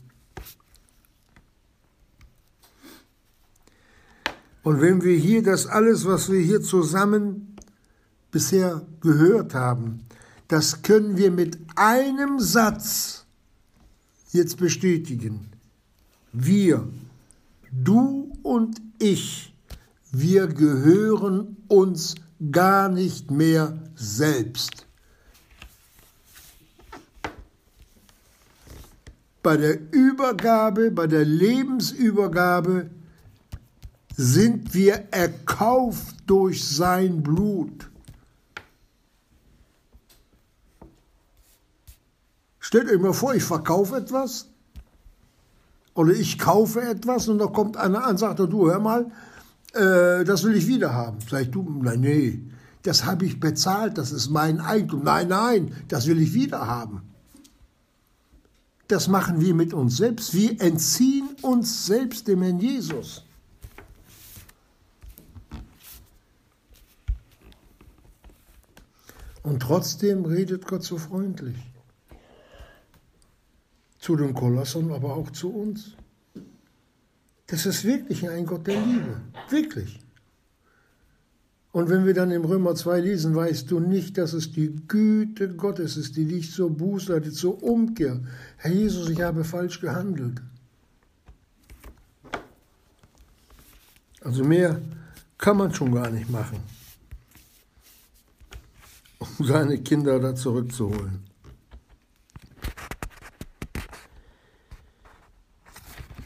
Und 4.63 4.81
wenn 4.81 5.03
wir 5.03 5.17
hier 5.17 5.43
das 5.43 5.67
alles, 5.67 6.07
was 6.07 6.31
wir 6.31 6.39
hier 6.39 6.63
zusammen 6.63 7.57
bisher 8.31 8.87
gehört 9.01 9.53
haben, 9.53 10.03
das 10.47 10.81
können 10.81 11.17
wir 11.17 11.33
mit 11.33 11.59
einem 11.75 12.39
Satz 12.39 13.27
jetzt 14.31 14.59
bestätigen. 14.59 15.49
Wir, 16.33 16.89
du 17.73 18.33
und 18.45 18.81
ich, 19.01 19.53
wir 20.19 20.47
gehören 20.47 21.59
uns 21.69 22.15
gar 22.51 22.89
nicht 22.89 23.31
mehr 23.31 23.79
selbst. 23.95 24.87
Bei 29.43 29.57
der 29.59 29.93
Übergabe, 29.93 30.91
bei 30.91 31.07
der 31.07 31.25
Lebensübergabe 31.25 32.91
sind 34.17 34.73
wir 34.73 35.09
erkauft 35.11 36.17
durch 36.27 36.67
sein 36.67 37.23
Blut. 37.23 37.91
Stellt 42.59 42.91
euch 42.91 42.99
mal 42.99 43.13
vor, 43.13 43.35
ich 43.35 43.45
verkaufe 43.45 43.97
etwas 43.97 44.49
oder 45.95 46.13
ich 46.13 46.39
kaufe 46.39 46.81
etwas 46.81 47.29
und 47.29 47.39
da 47.39 47.47
kommt 47.47 47.77
einer 47.77 48.05
an 48.05 48.13
und 48.13 48.19
sagt, 48.19 48.39
du 48.41 48.71
hör 48.71 48.81
mal, 48.81 49.13
äh, 49.77 50.25
das 50.25 50.45
will 50.45 50.57
ich 50.57 50.67
wieder 50.67 50.93
haben. 50.95 51.19
Sag 51.29 51.43
ich, 51.43 51.51
du, 51.51 51.63
nein, 51.83 52.01
nee, 52.01 52.43
das 52.83 53.05
habe 53.05 53.25
ich 53.27 53.41
bezahlt, 53.41 53.99
das 53.99 54.13
ist 54.13 54.31
mein 54.31 54.61
Eigentum. 54.61 55.05
Nein, 55.05 55.29
nein, 55.29 55.75
das 55.89 56.07
will 56.07 56.21
ich 56.21 56.35
wieder 56.35 56.67
haben. 56.67 57.03
Das 58.89 59.09
machen 59.09 59.41
wir 59.41 59.55
mit 59.55 59.75
uns 59.75 59.97
selbst. 59.97 60.35
Wir 60.35 60.61
entziehen 60.61 61.29
uns 61.43 61.87
selbst 61.87 62.29
dem 62.29 62.43
Herrn 62.43 62.61
Jesus. 62.61 63.25
Und 69.43 69.61
trotzdem 69.61 70.25
redet 70.25 70.67
Gott 70.67 70.83
so 70.85 70.99
freundlich. 70.99 71.57
Zu 73.99 74.17
den 74.17 74.35
Kolossern, 74.35 74.93
aber 74.93 75.15
auch 75.15 75.31
zu 75.31 75.53
uns. 75.53 75.97
Das 77.47 77.67
ist 77.67 77.85
wirklich 77.85 78.29
ein 78.29 78.47
Gott 78.47 78.67
der 78.67 78.81
Liebe. 78.81 79.21
Wirklich. 79.51 80.01
Und 81.73 81.91
wenn 81.91 82.07
wir 82.07 82.15
dann 82.15 82.31
im 82.31 82.45
Römer 82.45 82.75
2 82.75 83.01
lesen, 83.01 83.35
weißt 83.35 83.71
du 83.71 83.81
nicht, 83.81 84.19
dass 84.19 84.33
es 84.33 84.51
die 84.51 84.75
Güte 84.89 85.55
Gottes 85.55 85.97
ist, 85.97 86.17
die 86.17 86.25
dich 86.25 86.53
zur 86.53 86.71
Buße 86.71 87.13
leitet, 87.13 87.35
zur 87.35 87.63
Umkehr. 87.63 88.21
Herr 88.57 88.73
Jesus, 88.73 89.11
ich 89.11 89.21
habe 89.21 89.45
falsch 89.45 89.81
gehandelt. 89.81 90.41
Also 94.23 94.43
mehr 94.43 94.81
kann 95.39 95.59
man 95.59 95.73
schon 95.73 95.93
gar 95.93 96.11
nicht 96.11 96.31
machen 96.31 96.59
um 99.39 99.47
seine 99.47 99.79
Kinder 99.79 100.21
da 100.21 100.35
zurückzuholen. 100.35 101.26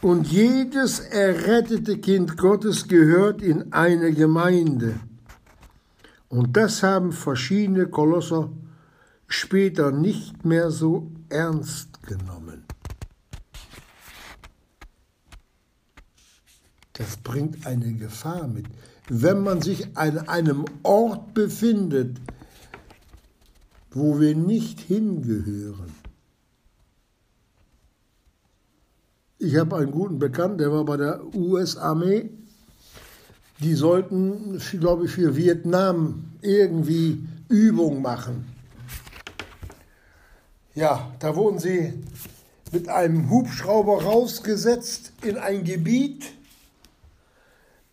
Und 0.03 0.29
jedes 0.29 1.01
errettete 1.01 1.99
Kind 1.99 2.39
Gottes 2.39 2.89
gehört 2.89 3.43
in 3.43 3.73
eine 3.73 4.13
Gemeinde. 4.13 4.99
Und 6.29 6.57
das 6.57 6.83
haben 6.83 7.13
verschiedene 7.13 7.87
Kolosser 7.87 8.51
später 9.27 9.91
nicht 9.91 10.45
mehr 10.45 10.71
so 10.71 11.11
ernst 11.29 12.03
genommen. 12.07 12.65
Das 16.95 17.17
bringt 17.19 17.67
eine 17.67 17.93
Gefahr 17.93 18.47
mit. 18.49 18.67
Wenn 19.09 19.43
man 19.43 19.61
sich 19.61 19.97
an 19.97 20.19
einem 20.29 20.65
Ort 20.83 21.35
befindet, 21.35 22.19
wo 23.91 24.21
wir 24.21 24.37
nicht 24.37 24.81
hingehören. 24.81 26.00
Ich 29.43 29.57
habe 29.57 29.77
einen 29.77 29.91
guten 29.91 30.19
Bekannten, 30.19 30.59
der 30.59 30.71
war 30.71 30.85
bei 30.85 30.99
der 30.99 31.35
US-Armee. 31.35 32.29
Die 33.61 33.73
sollten, 33.73 34.61
glaube 34.79 35.07
ich, 35.07 35.13
für 35.13 35.35
Vietnam 35.35 36.33
irgendwie 36.43 37.27
Übung 37.49 38.03
machen. 38.03 38.47
Ja, 40.75 41.11
da 41.21 41.35
wurden 41.37 41.59
sie 41.59 41.95
mit 42.71 42.91
einem 42.91 43.31
Hubschrauber 43.31 44.03
rausgesetzt 44.03 45.15
in 45.23 45.39
ein 45.39 45.65
Gebiet, 45.65 46.33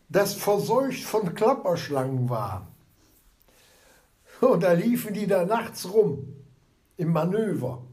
das 0.10 0.34
verseucht 0.34 1.06
von 1.06 1.34
Klapperschlangen 1.34 2.30
war. 2.30 2.68
Und 4.42 4.64
da 4.64 4.74
liefen 4.74 5.14
die 5.14 5.28
da 5.28 5.46
nachts 5.46 5.90
rum 5.94 6.28
im 6.98 7.14
Manöver. 7.14 7.87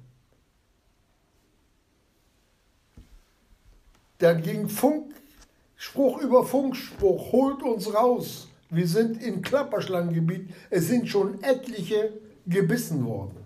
Da 4.19 4.33
ging 4.35 4.69
Funkspruch 4.69 6.21
über 6.21 6.45
Funkspruch, 6.45 7.33
holt 7.33 7.63
uns 7.63 7.93
raus. 7.93 8.49
Wir 8.71 8.87
sind 8.87 9.23
im 9.23 9.43
Klapperschlangengebiet. 9.43 10.55
Es 10.71 10.89
sind 10.89 11.09
schon 11.09 11.43
etliche 11.43 12.13
gebissen 12.47 13.05
worden. 13.05 13.45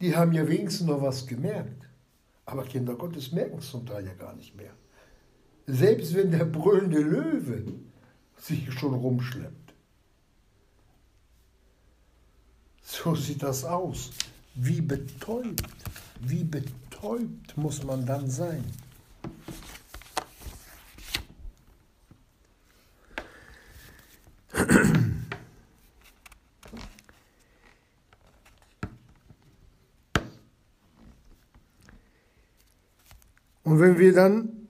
Die 0.00 0.16
haben 0.16 0.32
ja 0.32 0.48
wenigstens 0.48 0.86
noch 0.86 1.02
was 1.02 1.26
gemerkt. 1.26 1.86
Aber 2.46 2.64
Kinder 2.64 2.94
Gottes 2.94 3.32
merken 3.32 3.58
es 3.58 3.70
zum 3.70 3.86
Teil 3.86 4.06
ja 4.06 4.14
gar 4.14 4.34
nicht 4.34 4.56
mehr. 4.56 4.72
Selbst 5.66 6.14
wenn 6.14 6.30
der 6.32 6.44
brüllende 6.44 7.00
Löwe 7.00 7.64
sich 8.36 8.72
schon 8.72 8.94
rumschleppt. 8.94 9.74
So 12.82 13.14
sieht 13.14 13.42
das 13.42 13.64
aus. 13.64 14.10
Wie 14.54 14.80
betäubt, 14.80 15.62
wie 16.20 16.44
betäubt 16.44 17.56
muss 17.56 17.82
man 17.84 18.04
dann 18.04 18.28
sein. 18.28 18.64
Und 33.62 33.78
wenn 33.78 33.98
wir 33.98 34.12
dann 34.12 34.66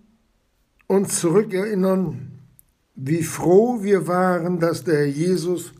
uns 0.86 1.20
zurückerinnern, 1.20 2.38
wie 2.94 3.22
froh 3.22 3.82
wir 3.82 4.06
waren, 4.06 4.60
dass 4.60 4.84
der 4.84 4.98
Herr 4.98 5.06
Jesus 5.06 5.72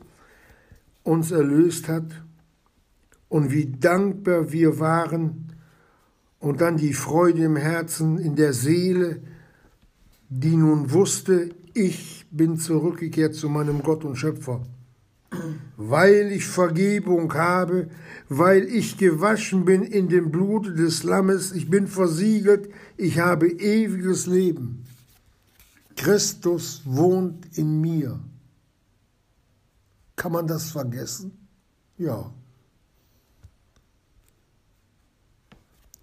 uns 1.03 1.29
erlöst 1.29 1.87
hat 1.87 2.05
und 3.31 3.51
wie 3.51 3.65
dankbar 3.65 4.51
wir 4.51 4.79
waren 4.79 5.53
und 6.39 6.59
dann 6.59 6.75
die 6.75 6.93
Freude 6.93 7.45
im 7.45 7.55
Herzen, 7.55 8.17
in 8.17 8.35
der 8.35 8.51
Seele, 8.51 9.21
die 10.27 10.57
nun 10.57 10.91
wusste, 10.91 11.49
ich 11.73 12.25
bin 12.29 12.57
zurückgekehrt 12.57 13.33
zu 13.33 13.47
meinem 13.47 13.83
Gott 13.83 14.03
und 14.03 14.17
Schöpfer. 14.17 14.61
weil 15.77 16.29
ich 16.33 16.45
Vergebung 16.45 17.33
habe, 17.33 17.89
weil 18.27 18.63
ich 18.65 18.97
gewaschen 18.97 19.63
bin 19.63 19.81
in 19.81 20.09
dem 20.09 20.29
Blute 20.29 20.73
des 20.73 21.03
Lammes, 21.03 21.53
ich 21.53 21.69
bin 21.69 21.87
versiegelt, 21.87 22.69
ich 22.97 23.19
habe 23.19 23.47
ewiges 23.47 24.27
Leben. 24.27 24.83
Christus 25.95 26.81
wohnt 26.83 27.57
in 27.57 27.79
mir. 27.79 28.19
Kann 30.17 30.33
man 30.33 30.47
das 30.47 30.71
vergessen? 30.71 31.31
Ja. 31.97 32.33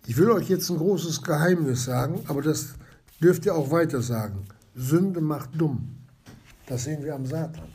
Ich 0.08 0.16
will 0.16 0.30
euch 0.30 0.48
jetzt 0.48 0.70
ein 0.70 0.78
großes 0.78 1.22
Geheimnis 1.22 1.84
sagen, 1.84 2.22
aber 2.28 2.40
das 2.40 2.68
dürft 3.20 3.44
ihr 3.44 3.54
auch 3.54 3.70
weiter 3.70 4.00
sagen. 4.00 4.46
Sünde 4.74 5.20
macht 5.20 5.50
dumm. 5.52 5.96
Das 6.66 6.84
sehen 6.84 7.04
wir 7.04 7.14
am 7.14 7.26
Satan. 7.26 7.68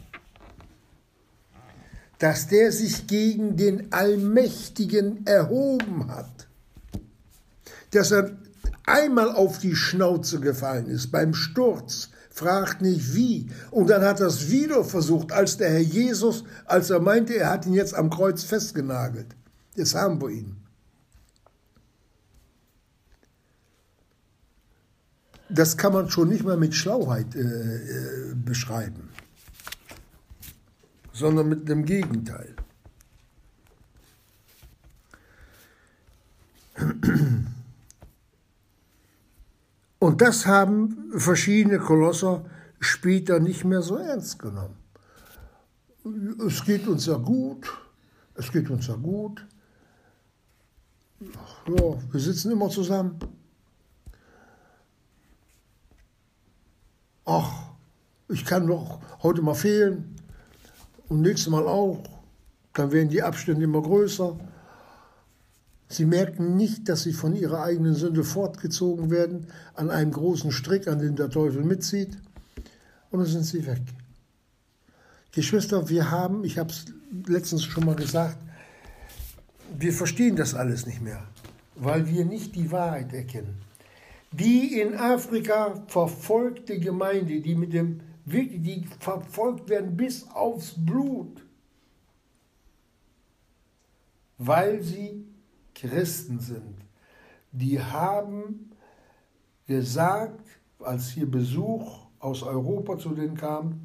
Dass 2.17 2.47
der 2.47 2.71
sich 2.71 3.05
gegen 3.05 3.55
den 3.55 3.93
Allmächtigen 3.93 5.23
erhoben 5.27 6.07
hat. 6.09 6.47
Dass 7.91 8.09
er 8.09 8.31
einmal 8.87 9.29
auf 9.29 9.59
die 9.59 9.75
Schnauze 9.75 10.39
gefallen 10.39 10.87
ist 10.87 11.11
beim 11.11 11.35
Sturz, 11.35 12.09
fragt 12.31 12.81
nicht 12.81 13.13
wie. 13.13 13.51
Und 13.69 13.91
dann 13.91 14.01
hat 14.01 14.21
er 14.21 14.27
es 14.27 14.49
wieder 14.49 14.83
versucht, 14.83 15.31
als 15.31 15.57
der 15.57 15.69
Herr 15.69 15.81
Jesus, 15.81 16.45
als 16.65 16.89
er 16.89 16.99
meinte, 16.99 17.35
er 17.35 17.51
hat 17.51 17.67
ihn 17.67 17.73
jetzt 17.73 17.93
am 17.93 18.09
Kreuz 18.09 18.41
festgenagelt. 18.41 19.27
Jetzt 19.75 19.93
haben 19.93 20.19
wir 20.19 20.29
ihn. 20.29 20.62
Das 25.53 25.77
kann 25.77 25.93
man 25.93 26.09
schon 26.09 26.29
nicht 26.29 26.43
mal 26.43 26.57
mit 26.57 26.73
Schlauheit 26.73 27.35
äh, 27.35 27.39
äh, 27.39 28.33
beschreiben, 28.33 29.09
sondern 31.11 31.47
mit 31.47 31.69
dem 31.69 31.85
Gegenteil. 31.85 32.55
Und 39.99 40.21
das 40.21 40.47
haben 40.47 41.11
verschiedene 41.15 41.77
Kolosser 41.77 42.45
später 42.79 43.39
nicht 43.39 43.63
mehr 43.63 43.83
so 43.83 43.97
ernst 43.97 44.39
genommen. 44.39 44.75
Es 46.45 46.65
geht 46.65 46.87
uns 46.87 47.05
ja 47.05 47.15
gut, 47.15 47.71
es 48.33 48.51
geht 48.51 48.69
uns 48.71 48.87
ja 48.87 48.95
gut. 48.95 49.45
Ja, 51.19 52.11
wir 52.11 52.19
sitzen 52.19 52.51
immer 52.51 52.69
zusammen. 52.69 53.19
Ach, 57.25 57.51
ich 58.29 58.45
kann 58.45 58.67
doch 58.67 58.99
heute 59.21 59.41
mal 59.41 59.53
fehlen 59.53 60.15
und 61.09 61.21
nächstes 61.21 61.49
Mal 61.49 61.67
auch. 61.67 62.03
Dann 62.73 62.91
werden 62.91 63.09
die 63.09 63.21
Abstände 63.21 63.63
immer 63.63 63.81
größer. 63.81 64.37
Sie 65.87 66.05
merken 66.05 66.57
nicht, 66.57 66.89
dass 66.89 67.03
sie 67.03 67.13
von 67.13 67.35
ihrer 67.35 67.63
eigenen 67.63 67.93
Sünde 67.93 68.23
fortgezogen 68.23 69.11
werden, 69.11 69.47
an 69.75 69.91
einem 69.91 70.11
großen 70.11 70.51
Strick, 70.51 70.87
an 70.87 70.99
dem 70.99 71.15
der 71.15 71.29
Teufel 71.29 71.63
mitzieht, 71.63 72.17
und 73.11 73.19
dann 73.19 73.27
sind 73.27 73.43
sie 73.43 73.65
weg. 73.67 73.81
Geschwister, 75.31 75.89
wir 75.89 76.09
haben, 76.09 76.43
ich 76.43 76.57
habe 76.57 76.71
es 76.71 76.85
letztens 77.27 77.63
schon 77.63 77.85
mal 77.85 77.95
gesagt, 77.95 78.37
wir 79.77 79.93
verstehen 79.93 80.35
das 80.35 80.55
alles 80.55 80.87
nicht 80.87 81.01
mehr, 81.01 81.23
weil 81.75 82.07
wir 82.07 82.25
nicht 82.25 82.55
die 82.55 82.71
Wahrheit 82.71 83.13
erkennen. 83.13 83.61
Die 84.33 84.81
in 84.81 84.95
Afrika 84.95 85.75
verfolgte 85.87 86.79
Gemeinde, 86.79 87.39
die 87.39 87.55
mit 87.55 87.73
dem 87.73 88.01
die 88.25 88.85
verfolgt 88.99 89.69
werden 89.69 89.97
bis 89.97 90.27
aufs 90.29 90.73
Blut, 90.77 91.45
weil 94.37 94.81
sie 94.81 95.25
Christen 95.75 96.39
sind, 96.39 96.77
die 97.51 97.81
haben 97.81 98.71
gesagt, 99.67 100.45
als 100.79 101.09
hier 101.09 101.29
Besuch 101.29 102.07
aus 102.19 102.43
Europa 102.43 102.97
zu 102.97 103.09
denen 103.09 103.35
kam, 103.35 103.81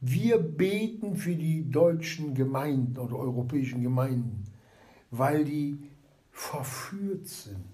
wir 0.00 0.38
beten 0.38 1.16
für 1.16 1.34
die 1.34 1.70
deutschen 1.70 2.34
Gemeinden 2.34 2.98
oder 2.98 3.16
europäischen 3.16 3.82
Gemeinden, 3.82 4.44
weil 5.10 5.44
die 5.44 5.78
verführt 6.30 7.26
sind. 7.26 7.73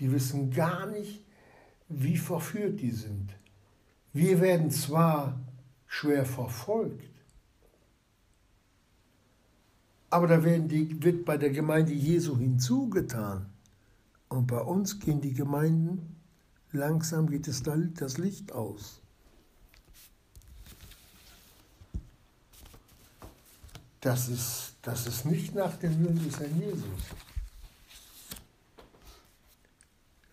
Die 0.00 0.10
wissen 0.10 0.50
gar 0.50 0.86
nicht, 0.86 1.24
wie 1.88 2.16
verführt 2.16 2.80
die 2.80 2.90
sind. 2.90 3.30
Wir 4.12 4.40
werden 4.40 4.70
zwar 4.70 5.38
schwer 5.86 6.24
verfolgt, 6.24 7.10
aber 10.08 10.26
da 10.26 10.38
die, 10.38 11.02
wird 11.02 11.24
bei 11.24 11.36
der 11.36 11.50
Gemeinde 11.50 11.92
Jesu 11.92 12.36
hinzugetan. 12.36 13.46
Und 14.28 14.46
bei 14.46 14.60
uns 14.60 14.98
gehen 14.98 15.20
die 15.20 15.34
Gemeinden, 15.34 16.16
langsam 16.72 17.28
geht 17.28 17.46
es 17.46 17.62
da 17.62 17.76
das 17.76 18.18
Licht 18.18 18.52
aus. 18.52 19.00
Das 24.00 24.28
ist, 24.28 24.76
das 24.82 25.06
ist 25.06 25.26
nicht 25.26 25.54
nach 25.54 25.76
dem 25.76 26.02
Willen 26.02 26.24
des 26.24 26.40
Herrn 26.40 26.58
Jesus. 26.58 26.84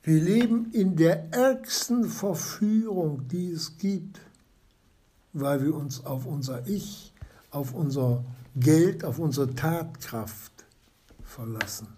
Wir 0.07 0.23
leben 0.23 0.71
in 0.71 0.95
der 0.95 1.33
ärgsten 1.33 2.05
Verführung, 2.05 3.27
die 3.27 3.51
es 3.51 3.77
gibt, 3.77 4.21
weil 5.33 5.61
wir 5.65 5.75
uns 5.75 6.05
auf 6.05 6.25
unser 6.25 6.65
Ich, 6.65 7.13
auf 7.51 7.73
unser 7.73 8.23
Geld 8.55 9.03
auf 9.03 9.19
unsere 9.19 9.53
Tatkraft 9.53 10.63
verlassen. 11.25 11.89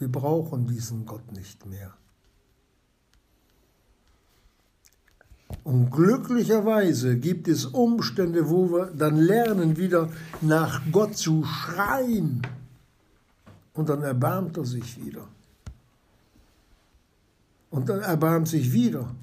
Wir 0.00 0.10
brauchen 0.10 0.66
diesen 0.66 1.06
Gott 1.06 1.30
nicht 1.30 1.64
mehr. 1.64 1.94
Und 5.62 5.92
glücklicherweise 5.92 7.18
gibt 7.18 7.46
es 7.46 7.66
Umstände, 7.66 8.50
wo 8.50 8.72
wir 8.72 8.86
dann 8.86 9.16
lernen, 9.16 9.76
wieder 9.76 10.10
nach 10.40 10.82
Gott 10.90 11.16
zu 11.16 11.44
schreien. 11.44 12.42
Und 13.74 13.88
dann 13.90 14.02
erbarmt 14.02 14.56
er 14.56 14.64
sich 14.64 15.00
wieder. 15.06 15.28
Und 17.70 17.88
dann 17.88 18.00
erbarmt 18.00 18.48
sich 18.48 18.72
wieder 18.72 19.14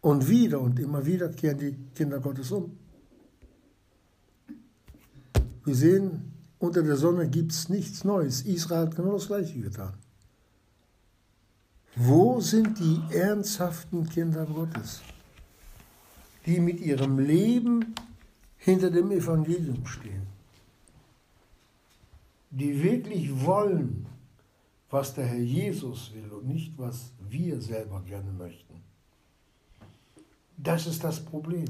und 0.00 0.28
wieder 0.28 0.60
und 0.60 0.78
immer 0.78 1.06
wieder 1.06 1.28
kehren 1.28 1.58
die 1.58 1.76
Kinder 1.94 2.20
Gottes 2.20 2.50
um. 2.50 2.76
Wir 5.64 5.74
sehen, 5.74 6.32
unter 6.58 6.82
der 6.82 6.96
Sonne 6.96 7.28
gibt 7.28 7.52
es 7.52 7.68
nichts 7.68 8.04
Neues. 8.04 8.42
Israel 8.42 8.86
hat 8.86 8.96
genau 8.96 9.12
das 9.12 9.28
Gleiche 9.28 9.60
getan. 9.60 9.94
Wo 11.96 12.40
sind 12.40 12.78
die 12.80 13.00
ernsthaften 13.14 14.08
Kinder 14.08 14.46
Gottes, 14.46 15.00
die 16.44 16.58
mit 16.58 16.80
ihrem 16.80 17.18
Leben 17.18 17.94
hinter 18.56 18.90
dem 18.90 19.12
Evangelium 19.12 19.86
stehen? 19.86 20.26
Die 22.50 22.82
wirklich 22.82 23.44
wollen, 23.44 24.06
was 24.90 25.14
der 25.14 25.26
Herr 25.26 25.38
Jesus 25.38 26.12
will 26.14 26.30
und 26.32 26.46
nicht, 26.46 26.72
was 26.76 27.12
wir 27.28 27.60
selber 27.60 28.02
gerne 28.06 28.32
möchten. 28.32 28.82
Das 30.56 30.86
ist 30.86 31.02
das 31.02 31.24
Problem. 31.24 31.66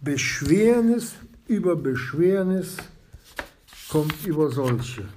Beschwernis 0.00 1.14
über 1.46 1.74
Beschwernis 1.74 2.76
kommt 3.90 4.24
über 4.24 4.50
solche. 4.50 5.08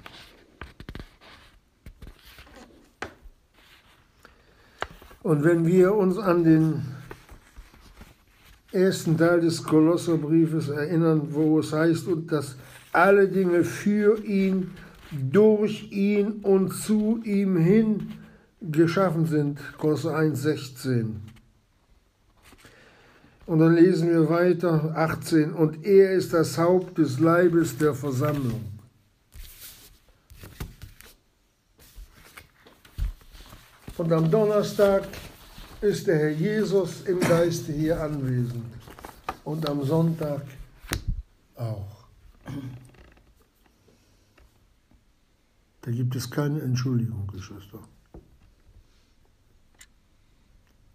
Und 5.22 5.44
wenn 5.44 5.64
wir 5.66 5.94
uns 5.94 6.18
an 6.18 6.42
den 6.42 6.82
ersten 8.72 9.16
Teil 9.16 9.40
des 9.40 9.62
Kolosserbriefes 9.62 10.68
erinnern, 10.68 11.28
wo 11.30 11.60
es 11.60 11.72
heißt, 11.72 12.08
und 12.08 12.32
dass 12.32 12.56
alle 12.92 13.28
Dinge 13.28 13.64
für 13.64 14.22
ihn, 14.24 14.70
durch 15.10 15.90
ihn 15.90 16.40
und 16.42 16.72
zu 16.72 17.20
ihm 17.24 17.56
hin 17.56 18.12
geschaffen 18.60 19.26
sind, 19.26 19.58
Kolosser 19.78 20.16
1, 20.16 20.40
16. 20.40 21.20
Und 23.46 23.58
dann 23.58 23.74
lesen 23.74 24.08
wir 24.08 24.30
weiter, 24.30 24.92
18, 24.94 25.52
und 25.52 25.84
er 25.84 26.12
ist 26.12 26.32
das 26.32 26.56
Haupt 26.56 26.96
des 26.98 27.18
Leibes 27.18 27.76
der 27.76 27.94
Versammlung. 27.94 28.64
Und 33.98 34.12
am 34.12 34.30
Donnerstag 34.30 35.04
ist 35.80 36.06
der 36.06 36.18
Herr 36.18 36.30
Jesus 36.30 37.02
im 37.02 37.20
Geiste 37.20 37.72
hier 37.72 38.00
anwesend. 38.00 38.64
Und 39.44 39.68
am 39.68 39.84
Sonntag 39.84 40.42
auch. 41.56 42.06
Da 45.82 45.90
gibt 45.90 46.16
es 46.16 46.30
keine 46.30 46.60
Entschuldigung, 46.60 47.26
Geschwister. 47.26 47.80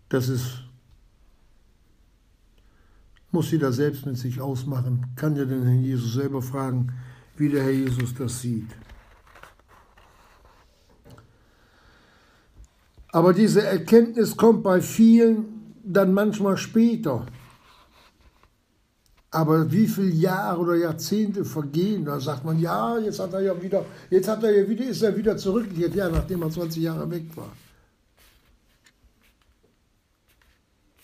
Das 0.10 0.30
ist 0.30 0.64
Muss 3.32 3.52
jeder 3.52 3.74
selbst 3.74 4.06
mit 4.06 4.18
sich 4.18 4.40
ausmachen. 4.40 5.08
Kann 5.16 5.36
ja 5.36 5.46
den 5.46 5.64
Herrn 5.64 5.84
Jesus 5.84 6.14
selber 6.14 6.42
fragen, 6.42 6.94
wie 7.36 7.50
der 7.50 7.64
Herr 7.64 7.72
Jesus 7.72 8.16
das 8.16 8.42
sieht. 8.42 8.70
Aber 13.12 13.34
diese 13.34 13.64
Erkenntnis 13.66 14.38
kommt 14.38 14.64
bei 14.64 14.82
vielen 14.82 15.74
dann 15.84 16.14
manchmal 16.14 16.58
später. 16.58 17.26
Aber 19.30 19.72
wie 19.72 19.88
viele 19.88 20.10
Jahre 20.12 20.60
oder 20.60 20.76
Jahrzehnte 20.76 21.44
vergehen, 21.44 22.06
da 22.06 22.20
sagt 22.20 22.46
man, 22.46 22.60
ja, 22.60 22.98
jetzt 22.98 23.20
hat 23.20 23.34
er 23.34 23.42
ja 23.42 23.62
wieder, 23.62 23.86
jetzt 24.10 24.28
hat 24.28 24.42
er 24.44 24.52
ja 24.52 24.70
wieder, 24.70 24.86
ist 24.86 25.02
er 25.02 25.16
wieder 25.18 25.36
zurückgekehrt, 25.36 25.96
ja, 25.96 26.10
nachdem 26.10 26.44
er 26.44 26.50
20 26.50 26.82
Jahre 26.82 27.10
weg 27.12 27.36
war. 27.36 27.52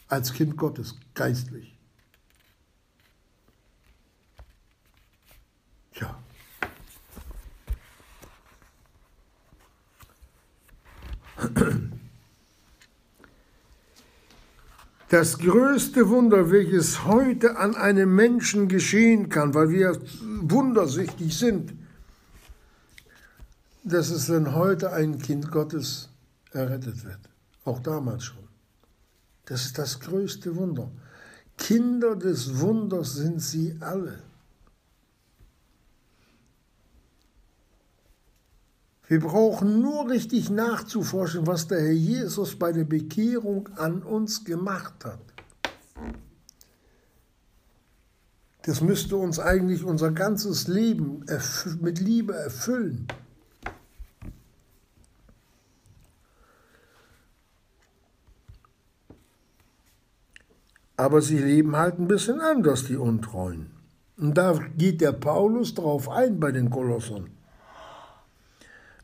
Als 0.07 0.31
Kind 0.31 0.55
Gottes, 0.55 0.95
geistlich. 1.13 1.77
Tja. 5.91 6.17
Das 15.13 15.37
größte 15.37 16.09
Wunder, 16.09 16.49
welches 16.49 17.05
heute 17.05 17.57
an 17.57 17.75
einem 17.75 18.15
Menschen 18.15 18.67
geschehen 18.67 19.29
kann, 19.29 19.53
weil 19.53 19.69
wir 19.69 20.01
wundersüchtig 20.41 21.37
sind, 21.37 21.71
dass 23.83 24.09
es 24.09 24.27
wenn 24.31 24.55
heute 24.55 24.91
ein 24.91 25.19
Kind 25.19 25.51
Gottes 25.51 26.09
errettet 26.51 27.05
wird. 27.05 27.19
Auch 27.63 27.79
damals 27.79 28.23
schon. 28.23 28.47
Das 29.45 29.65
ist 29.65 29.77
das 29.77 29.99
größte 29.99 30.55
Wunder. 30.55 30.89
Kinder 31.59 32.15
des 32.15 32.59
Wunders 32.59 33.13
sind 33.13 33.39
sie 33.39 33.77
alle. 33.81 34.17
Wir 39.13 39.19
brauchen 39.19 39.79
nur 39.79 40.09
richtig 40.09 40.49
nachzuforschen, 40.49 41.45
was 41.45 41.67
der 41.67 41.79
Herr 41.81 41.91
Jesus 41.91 42.55
bei 42.55 42.71
der 42.71 42.83
Bekehrung 42.83 43.69
an 43.75 44.01
uns 44.01 44.43
gemacht 44.43 45.05
hat. 45.05 45.21
Das 48.63 48.81
müsste 48.81 49.17
uns 49.17 49.37
eigentlich 49.37 49.83
unser 49.83 50.09
ganzes 50.09 50.67
Leben 50.67 51.23
mit 51.79 51.99
Liebe 51.99 52.33
erfüllen. 52.33 53.07
Aber 60.97 61.21
sie 61.21 61.37
leben 61.37 61.75
halt 61.75 61.99
ein 61.99 62.07
bisschen 62.07 62.41
anders, 62.41 62.85
die 62.85 62.97
Untreuen. 62.97 63.69
Und 64.17 64.35
da 64.35 64.59
geht 64.75 65.01
der 65.01 65.11
Paulus 65.11 65.75
drauf 65.75 66.09
ein 66.09 66.39
bei 66.39 66.51
den 66.51 66.71
Kolossern. 66.71 67.29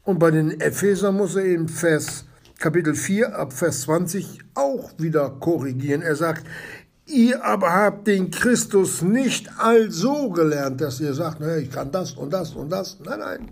Und 0.10 0.18
bei 0.18 0.32
den 0.32 0.60
Ephesern 0.60 1.18
muss 1.18 1.36
er 1.36 1.45
in 1.45 1.70
Vers 1.70 2.26
Kapitel 2.57 2.95
4 2.95 3.38
ab 3.38 3.53
Vers 3.53 3.82
20 3.82 4.39
auch 4.55 4.89
wieder 4.97 5.30
korrigieren. 5.30 6.01
Er 6.01 6.16
sagt, 6.16 6.47
ihr 7.05 7.45
aber 7.45 7.72
habt 7.72 8.07
den 8.07 8.32
Christus 8.32 9.03
nicht 9.03 9.51
also 9.60 10.32
gelernt, 10.32 10.82
dass 10.82 10.99
ihr 10.99 11.14
sagt, 11.14 11.41
naja, 11.41 11.57
ich 11.57 11.70
kann 11.70 11.91
das 11.91 12.14
und 12.14 12.34
das 12.34 12.55
und 12.55 12.72
das. 12.72 12.97
Nein, 13.05 13.20
nein. 13.20 13.51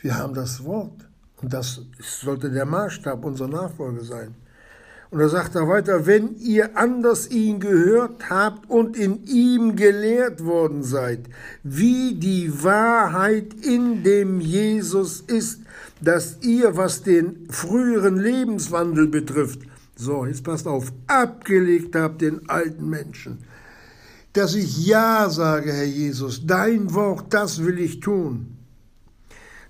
Wir 0.00 0.18
haben 0.18 0.34
das 0.34 0.64
Wort. 0.64 1.08
Und 1.40 1.52
das 1.52 1.82
sollte 2.00 2.50
der 2.50 2.66
Maßstab 2.66 3.24
unserer 3.24 3.46
Nachfolge 3.46 4.02
sein. 4.02 4.34
Und 5.12 5.20
er 5.20 5.28
sagt 5.28 5.54
da 5.54 5.68
weiter, 5.68 6.06
wenn 6.06 6.38
ihr 6.38 6.78
anders 6.78 7.30
ihn 7.30 7.60
gehört 7.60 8.30
habt 8.30 8.70
und 8.70 8.96
in 8.96 9.24
ihm 9.26 9.76
gelehrt 9.76 10.42
worden 10.42 10.82
seid, 10.82 11.28
wie 11.62 12.14
die 12.14 12.64
Wahrheit 12.64 13.52
in 13.60 14.02
dem 14.04 14.40
Jesus 14.40 15.20
ist, 15.20 15.60
dass 16.00 16.38
ihr, 16.40 16.78
was 16.78 17.02
den 17.02 17.46
früheren 17.50 18.16
Lebenswandel 18.16 19.06
betrifft, 19.06 19.60
so, 19.96 20.24
jetzt 20.24 20.44
passt 20.44 20.66
auf, 20.66 20.90
abgelegt 21.08 21.94
habt 21.94 22.22
den 22.22 22.48
alten 22.48 22.88
Menschen. 22.88 23.44
Dass 24.32 24.54
ich 24.54 24.86
Ja 24.86 25.28
sage, 25.28 25.74
Herr 25.74 25.84
Jesus, 25.84 26.46
dein 26.46 26.94
Wort, 26.94 27.34
das 27.34 27.62
will 27.62 27.78
ich 27.78 28.00
tun. 28.00 28.51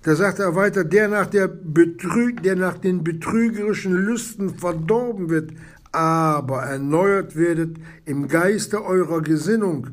Da 0.03 0.15
sagt 0.15 0.39
er 0.39 0.55
weiter, 0.55 0.83
der 0.83 1.07
nach, 1.07 1.27
der, 1.27 1.47
Betrüg, 1.47 2.43
der 2.43 2.55
nach 2.55 2.77
den 2.77 3.03
betrügerischen 3.03 3.93
Lüsten 3.93 4.57
verdorben 4.57 5.29
wird, 5.29 5.51
aber 5.91 6.63
erneuert 6.63 7.35
werdet 7.35 7.77
im 8.05 8.27
Geiste 8.27 8.83
eurer 8.83 9.21
Gesinnung 9.21 9.87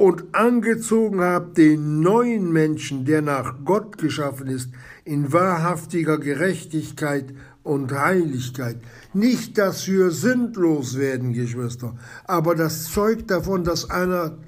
und 0.00 0.34
angezogen 0.34 1.20
habt 1.20 1.58
den 1.58 2.00
neuen 2.00 2.50
Menschen, 2.50 3.04
der 3.04 3.20
nach 3.20 3.56
Gott 3.66 3.98
geschaffen 3.98 4.46
ist, 4.46 4.70
in 5.04 5.30
wahrhaftiger 5.30 6.16
Gerechtigkeit 6.16 7.34
und 7.62 7.92
Heiligkeit. 7.92 8.78
Nicht, 9.12 9.58
dass 9.58 9.86
wir 9.86 10.10
sündlos 10.10 10.96
werden, 10.96 11.34
Geschwister, 11.34 11.98
aber 12.24 12.54
das 12.54 12.90
zeugt 12.90 13.30
davon, 13.30 13.62
dass 13.62 13.90
einer 13.90 14.38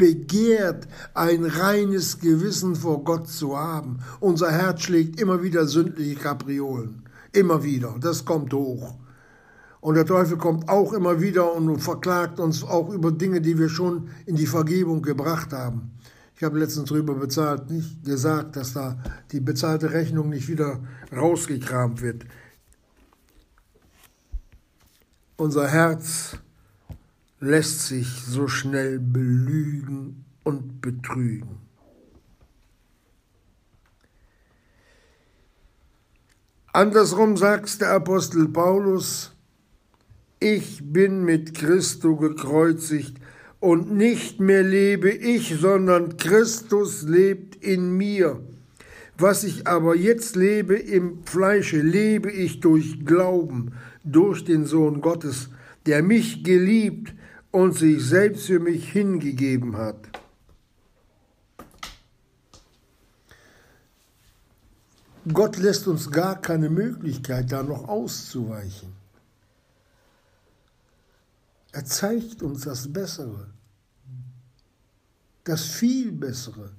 begehrt, 0.00 0.88
ein 1.12 1.44
reines 1.44 2.20
Gewissen 2.20 2.74
vor 2.74 3.04
Gott 3.04 3.28
zu 3.28 3.58
haben. 3.58 3.98
Unser 4.18 4.50
Herz 4.50 4.80
schlägt 4.80 5.20
immer 5.20 5.42
wieder 5.42 5.66
sündliche 5.66 6.18
Kapriolen. 6.18 7.02
Immer 7.32 7.62
wieder. 7.62 7.94
Das 8.00 8.24
kommt 8.24 8.54
hoch. 8.54 8.94
Und 9.82 9.94
der 9.96 10.06
Teufel 10.06 10.38
kommt 10.38 10.70
auch 10.70 10.94
immer 10.94 11.20
wieder 11.20 11.52
und 11.52 11.78
verklagt 11.80 12.40
uns 12.40 12.64
auch 12.64 12.88
über 12.88 13.12
Dinge, 13.12 13.42
die 13.42 13.58
wir 13.58 13.68
schon 13.68 14.08
in 14.24 14.36
die 14.36 14.46
Vergebung 14.46 15.02
gebracht 15.02 15.52
haben. 15.52 15.92
Ich 16.34 16.42
habe 16.42 16.58
letztens 16.58 16.88
darüber 16.88 17.14
bezahlt, 17.14 17.70
nicht 17.70 18.02
gesagt, 18.02 18.56
dass 18.56 18.72
da 18.72 18.98
die 19.32 19.40
bezahlte 19.40 19.92
Rechnung 19.92 20.30
nicht 20.30 20.48
wieder 20.48 20.80
rausgekramt 21.14 22.00
wird. 22.00 22.24
Unser 25.36 25.68
Herz 25.68 26.38
lässt 27.40 27.88
sich 27.88 28.06
so 28.26 28.48
schnell 28.48 28.98
belügen 28.98 30.24
und 30.44 30.82
betrügen. 30.82 31.58
Andersrum 36.72 37.36
sagt 37.36 37.80
der 37.80 37.92
Apostel 37.92 38.46
Paulus, 38.46 39.32
ich 40.38 40.80
bin 40.84 41.24
mit 41.24 41.54
Christo 41.54 42.16
gekreuzigt 42.16 43.16
und 43.58 43.90
nicht 43.90 44.38
mehr 44.38 44.62
lebe 44.62 45.10
ich, 45.10 45.56
sondern 45.58 46.16
Christus 46.16 47.02
lebt 47.02 47.56
in 47.56 47.96
mir. 47.96 48.40
Was 49.18 49.44
ich 49.44 49.66
aber 49.66 49.96
jetzt 49.96 50.36
lebe 50.36 50.76
im 50.76 51.24
Fleische, 51.24 51.80
lebe 51.80 52.30
ich 52.30 52.60
durch 52.60 53.04
Glauben, 53.04 53.72
durch 54.04 54.44
den 54.44 54.64
Sohn 54.64 55.00
Gottes, 55.00 55.50
der 55.86 56.02
mich 56.02 56.44
geliebt 56.44 57.14
und 57.50 57.76
sich 57.76 58.04
selbst 58.04 58.46
für 58.46 58.60
mich 58.60 58.90
hingegeben 58.90 59.76
hat. 59.76 59.96
Gott 65.32 65.56
lässt 65.58 65.86
uns 65.86 66.10
gar 66.10 66.40
keine 66.40 66.70
Möglichkeit, 66.70 67.52
da 67.52 67.62
noch 67.62 67.88
auszuweichen. 67.88 68.92
Er 71.72 71.84
zeigt 71.84 72.42
uns 72.42 72.62
das 72.62 72.92
Bessere, 72.92 73.46
das 75.44 75.64
viel 75.64 76.10
Bessere, 76.10 76.70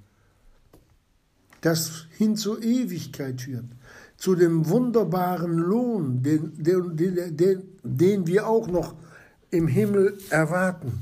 das 1.61 2.07
hin 2.17 2.35
zur 2.35 2.61
Ewigkeit 2.61 3.41
führt, 3.41 3.65
zu 4.17 4.35
dem 4.35 4.67
wunderbaren 4.67 5.57
Lohn, 5.57 6.21
den, 6.21 6.51
den, 6.61 6.97
den, 7.37 7.63
den 7.83 8.27
wir 8.27 8.47
auch 8.47 8.67
noch 8.67 8.95
im 9.51 9.67
Himmel 9.67 10.17
erwarten. 10.29 11.01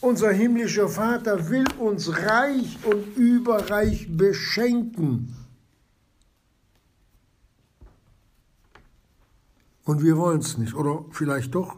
Unser 0.00 0.32
himmlischer 0.32 0.88
Vater 0.88 1.48
will 1.48 1.64
uns 1.78 2.10
reich 2.10 2.78
und 2.84 3.16
überreich 3.16 4.06
beschenken. 4.10 5.34
Und 9.84 10.02
wir 10.02 10.16
wollen 10.16 10.40
es 10.40 10.58
nicht, 10.58 10.74
oder 10.74 11.04
vielleicht 11.10 11.54
doch? 11.54 11.76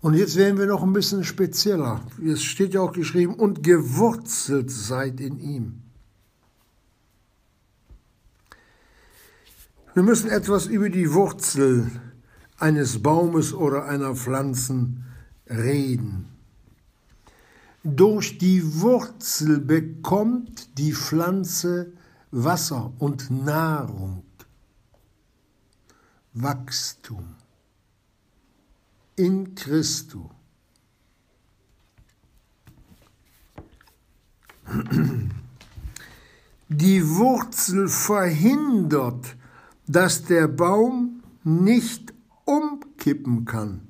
Und 0.00 0.14
jetzt 0.14 0.36
werden 0.36 0.58
wir 0.58 0.66
noch 0.66 0.82
ein 0.82 0.92
bisschen 0.92 1.24
spezieller. 1.24 2.00
Es 2.24 2.42
steht 2.42 2.74
ja 2.74 2.80
auch 2.80 2.92
geschrieben, 2.92 3.34
und 3.34 3.62
gewurzelt 3.62 4.70
seid 4.70 5.20
in 5.20 5.38
ihm. 5.38 5.89
Wir 9.92 10.04
müssen 10.04 10.30
etwas 10.30 10.66
über 10.66 10.88
die 10.88 11.12
Wurzel 11.12 11.90
eines 12.58 13.02
Baumes 13.02 13.52
oder 13.52 13.86
einer 13.86 14.14
Pflanze 14.14 14.88
reden. 15.48 16.28
Durch 17.82 18.38
die 18.38 18.80
Wurzel 18.80 19.58
bekommt 19.58 20.78
die 20.78 20.92
Pflanze 20.92 21.92
Wasser 22.30 22.92
und 22.98 23.30
Nahrung, 23.30 24.22
Wachstum 26.34 27.34
in 29.16 29.54
Christus. 29.56 30.30
Die 36.68 37.04
Wurzel 37.16 37.88
verhindert, 37.88 39.36
dass 39.90 40.24
der 40.24 40.46
Baum 40.46 41.20
nicht 41.42 42.14
umkippen 42.44 43.44
kann. 43.44 43.88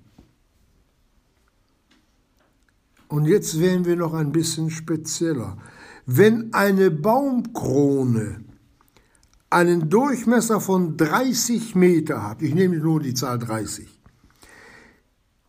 Und 3.09 3.27
jetzt 3.27 3.61
werden 3.61 3.85
wir 3.85 3.97
noch 3.97 4.15
ein 4.15 4.33
bisschen 4.33 4.71
spezieller. 4.71 5.59
Wenn 6.07 6.55
eine 6.55 6.91
Baumkrone 6.91 8.45
einen 9.51 9.91
Durchmesser 9.91 10.61
von 10.61 10.97
30 10.97 11.75
Meter 11.75 12.27
hat, 12.27 12.41
ich 12.41 12.55
nehme 12.55 12.77
nur 12.77 13.01
die 13.01 13.15
Zahl 13.15 13.39
30, 13.39 14.01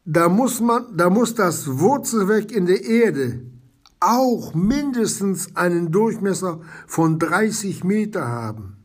da 0.03 0.27
muss, 0.27 0.59
man, 0.59 0.97
da 0.97 1.09
muss 1.09 1.33
das 1.33 1.79
Wurzelwerk 1.79 2.51
in 2.51 2.65
der 2.65 2.83
Erde 2.83 3.41
auch 4.01 4.53
mindestens 4.53 5.55
einen 5.55 5.91
Durchmesser 5.91 6.59
von 6.87 7.19
30 7.19 7.85
Meter 7.85 8.27
haben. 8.27 8.80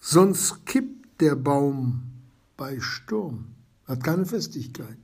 Sonst 0.00 0.64
kippt 0.64 1.20
der 1.20 1.36
Baum 1.36 2.02
bei 2.56 2.80
Sturm, 2.80 3.54
hat 3.86 4.02
keine 4.02 4.24
Festigkeit. 4.24 4.96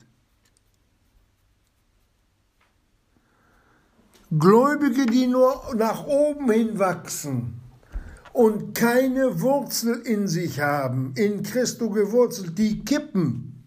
Gläubige, 4.30 5.07
die 5.07 5.26
nur 5.26 5.74
nach 5.76 6.05
oben 6.05 6.51
hin 6.51 6.78
wachsen 6.78 7.61
und 8.32 8.74
keine 8.74 9.40
Wurzel 9.40 10.01
in 10.01 10.26
sich 10.26 10.61
haben, 10.61 11.12
in 11.14 11.42
Christo 11.42 11.90
gewurzelt, 11.90 12.59
die 12.59 12.84
kippen. 12.84 13.62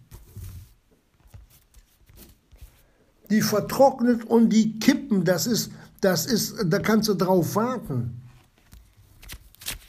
Die 3.29 3.41
vertrocknet 3.41 4.25
und 4.25 4.49
die 4.49 4.79
kippen, 4.79 5.23
das 5.23 5.47
ist, 5.47 5.71
das 6.01 6.25
ist, 6.25 6.55
da 6.65 6.79
kannst 6.79 7.07
du 7.07 7.13
drauf 7.13 7.55
warten. 7.55 8.21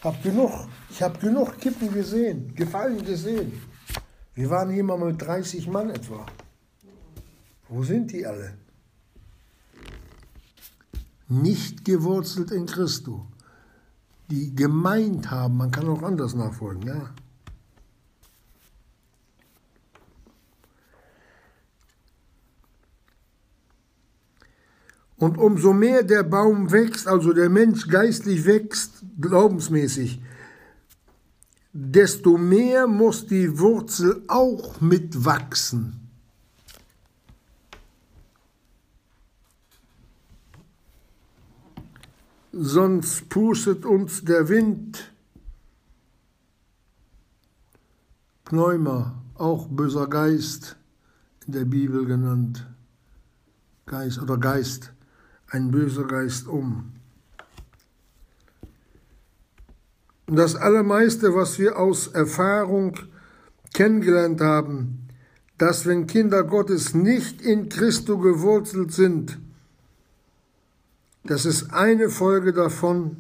Hab 0.03 0.23
genug, 0.23 0.53
ich 0.91 1.03
habe 1.03 1.19
genug 1.19 1.59
Kippen 1.59 1.93
gesehen, 1.93 2.55
Gefallen 2.55 3.05
gesehen. 3.05 3.53
Wir 4.35 4.51
waren 4.51 4.71
hier 4.71 4.85
mal 4.85 4.99
mit 4.99 5.21
30 5.21 5.67
Mann 5.69 5.91
etwa. 5.91 6.27
Wo 7.69 7.83
sind 7.83 8.13
die 8.13 8.27
alle? 8.27 8.55
nicht 11.31 11.85
gewurzelt 11.85 12.51
in 12.51 12.67
Christus, 12.67 13.21
die 14.31 14.55
gemeint 14.55 15.31
haben, 15.31 15.57
man 15.57 15.71
kann 15.71 15.89
auch 15.89 16.03
anders 16.03 16.35
nachfolgen, 16.35 16.83
ja. 16.87 17.15
Und 25.17 25.37
umso 25.37 25.75
mehr 25.75 26.03
der 26.03 26.23
Baum 26.23 26.73
wächst, 26.73 27.07
also 27.07 27.33
der 27.35 27.51
Mensch 27.51 27.87
geistlich 27.89 28.47
wächst, 28.47 29.05
glaubensmäßig, 29.21 30.23
desto 31.73 32.37
mehr 32.37 32.87
muss 32.87 33.27
die 33.27 33.59
Wurzel 33.59 34.23
auch 34.29 34.81
mitwachsen. 34.81 36.01
sonst 42.53 43.29
pustet 43.29 43.85
uns 43.85 44.25
der 44.25 44.49
Wind. 44.49 45.13
Pneuma, 48.45 49.23
auch 49.35 49.69
böser 49.69 50.09
Geist 50.09 50.77
in 51.47 51.53
der 51.53 51.65
Bibel 51.65 52.05
genannt. 52.05 52.67
Geist 53.87 54.21
oder 54.21 54.37
Geist, 54.39 54.93
ein 55.49 55.71
böser 55.71 56.05
Geist 56.05 56.47
um. 56.47 56.93
Und 60.31 60.37
das 60.37 60.55
Allermeiste, 60.55 61.35
was 61.35 61.59
wir 61.59 61.77
aus 61.77 62.07
Erfahrung 62.07 62.95
kennengelernt 63.75 64.41
haben, 64.41 65.09
dass 65.59 65.87
wenn 65.87 66.07
Kinder 66.07 66.45
Gottes 66.45 66.95
nicht 66.95 67.43
in 67.43 67.69
Christo 67.69 68.17
gewurzelt 68.17 68.93
sind, 68.93 69.41
das 71.25 71.47
ist 71.47 71.73
eine 71.73 72.11
Folge 72.11 72.53
davon, 72.53 73.17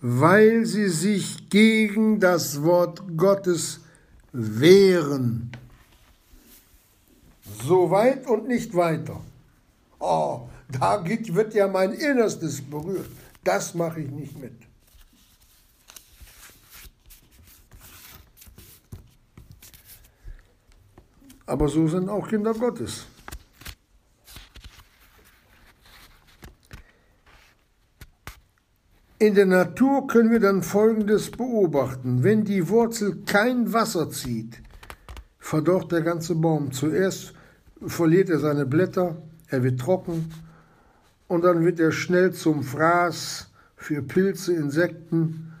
weil 0.00 0.66
sie 0.66 0.88
sich 0.88 1.50
gegen 1.50 2.20
das 2.20 2.62
Wort 2.62 3.02
Gottes 3.16 3.80
wehren. 4.32 5.50
So 7.64 7.90
weit 7.90 8.24
und 8.28 8.46
nicht 8.46 8.72
weiter. 8.76 9.20
Oh, 9.98 10.42
da 10.70 11.04
wird 11.04 11.54
ja 11.54 11.66
mein 11.66 11.90
Innerstes 11.90 12.60
berührt. 12.60 13.10
Das 13.42 13.74
mache 13.74 14.02
ich 14.02 14.10
nicht 14.12 14.38
mit. 14.38 14.52
Aber 21.46 21.68
so 21.68 21.86
sind 21.86 22.08
auch 22.08 22.28
Kinder 22.28 22.52
Gottes. 22.52 23.06
In 29.18 29.34
der 29.34 29.46
Natur 29.46 30.06
können 30.06 30.30
wir 30.30 30.40
dann 30.40 30.62
Folgendes 30.62 31.30
beobachten. 31.30 32.22
Wenn 32.22 32.44
die 32.44 32.68
Wurzel 32.68 33.22
kein 33.24 33.72
Wasser 33.72 34.10
zieht, 34.10 34.60
verdorrt 35.38 35.90
der 35.90 36.02
ganze 36.02 36.34
Baum. 36.34 36.70
Zuerst 36.70 37.32
verliert 37.86 38.28
er 38.28 38.40
seine 38.40 38.66
Blätter, 38.66 39.16
er 39.48 39.62
wird 39.62 39.80
trocken 39.80 40.30
und 41.28 41.44
dann 41.44 41.64
wird 41.64 41.80
er 41.80 41.92
schnell 41.92 42.32
zum 42.32 42.62
Fraß 42.62 43.50
für 43.76 44.02
Pilze, 44.02 44.52
Insekten 44.54 45.52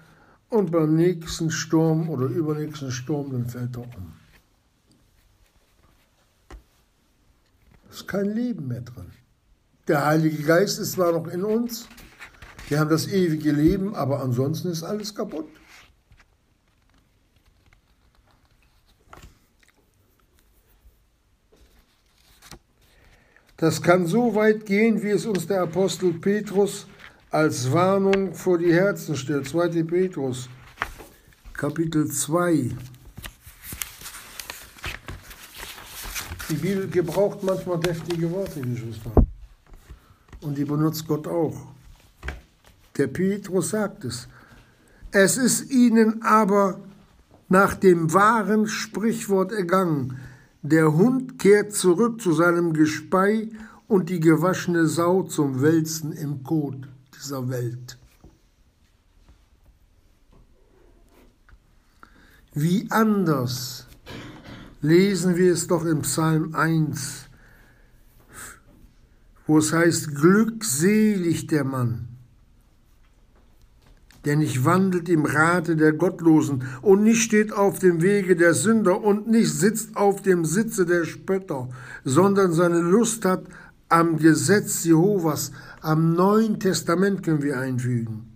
und 0.50 0.70
beim 0.70 0.94
nächsten 0.94 1.50
Sturm 1.50 2.10
oder 2.10 2.26
übernächsten 2.26 2.90
Sturm 2.90 3.30
dann 3.32 3.46
fällt 3.46 3.76
er 3.76 3.82
um. 3.82 4.15
Ist 7.96 8.08
kein 8.08 8.26
Leben 8.26 8.68
mehr 8.68 8.82
drin. 8.82 9.10
Der 9.88 10.04
Heilige 10.04 10.42
Geist 10.42 10.78
ist 10.78 10.92
zwar 10.92 11.12
noch 11.12 11.28
in 11.28 11.44
uns, 11.44 11.88
wir 12.68 12.80
haben 12.80 12.90
das 12.90 13.06
ewige 13.06 13.52
Leben, 13.52 13.94
aber 13.94 14.20
ansonsten 14.20 14.68
ist 14.68 14.82
alles 14.82 15.14
kaputt. 15.14 15.48
Das 23.56 23.80
kann 23.80 24.06
so 24.06 24.34
weit 24.34 24.66
gehen, 24.66 25.02
wie 25.02 25.10
es 25.10 25.24
uns 25.24 25.46
der 25.46 25.62
Apostel 25.62 26.12
Petrus 26.12 26.86
als 27.30 27.72
Warnung 27.72 28.34
vor 28.34 28.58
die 28.58 28.74
Herzen 28.74 29.16
stellt. 29.16 29.48
2. 29.48 29.84
Petrus, 29.84 30.50
Kapitel 31.54 32.10
2. 32.10 32.76
Die 36.48 36.54
Bibel 36.54 36.88
gebraucht 36.88 37.42
manchmal 37.42 37.80
deftige 37.80 38.30
Worte, 38.30 38.60
Geschwister. 38.60 39.10
Und 40.42 40.56
die 40.56 40.64
benutzt 40.64 41.06
Gott 41.08 41.26
auch. 41.26 41.72
Der 42.96 43.08
Petrus 43.08 43.70
sagt 43.70 44.04
es. 44.04 44.28
Es 45.10 45.36
ist 45.36 45.70
ihnen 45.70 46.22
aber 46.22 46.78
nach 47.48 47.74
dem 47.74 48.12
wahren 48.12 48.68
Sprichwort 48.68 49.50
ergangen. 49.50 50.18
Der 50.62 50.92
Hund 50.92 51.38
kehrt 51.38 51.72
zurück 51.72 52.20
zu 52.20 52.32
seinem 52.32 52.72
Gespei 52.72 53.48
und 53.88 54.08
die 54.08 54.20
gewaschene 54.20 54.86
Sau 54.86 55.22
zum 55.22 55.62
Wälzen 55.62 56.12
im 56.12 56.44
Kot 56.44 56.88
dieser 57.16 57.48
Welt. 57.48 57.98
Wie 62.52 62.88
anders 62.90 63.85
lesen 64.80 65.36
wir 65.36 65.52
es 65.52 65.66
doch 65.66 65.84
im 65.84 66.02
Psalm 66.02 66.54
1, 66.54 67.28
wo 69.46 69.58
es 69.58 69.72
heißt, 69.72 70.14
glückselig 70.14 71.46
der 71.46 71.64
Mann, 71.64 72.08
der 74.24 74.36
nicht 74.36 74.64
wandelt 74.64 75.08
im 75.08 75.24
Rate 75.24 75.76
der 75.76 75.92
Gottlosen 75.92 76.64
und 76.82 77.02
nicht 77.02 77.22
steht 77.22 77.52
auf 77.52 77.78
dem 77.78 78.02
Wege 78.02 78.36
der 78.36 78.54
Sünder 78.54 79.02
und 79.02 79.28
nicht 79.28 79.52
sitzt 79.52 79.96
auf 79.96 80.22
dem 80.22 80.44
Sitze 80.44 80.84
der 80.84 81.04
Spötter, 81.04 81.68
sondern 82.04 82.52
seine 82.52 82.80
Lust 82.80 83.24
hat 83.24 83.44
am 83.88 84.18
Gesetz 84.18 84.84
Jehovas, 84.84 85.52
am 85.80 86.14
Neuen 86.14 86.58
Testament 86.58 87.22
können 87.22 87.42
wir 87.42 87.60
einfügen. 87.60 88.32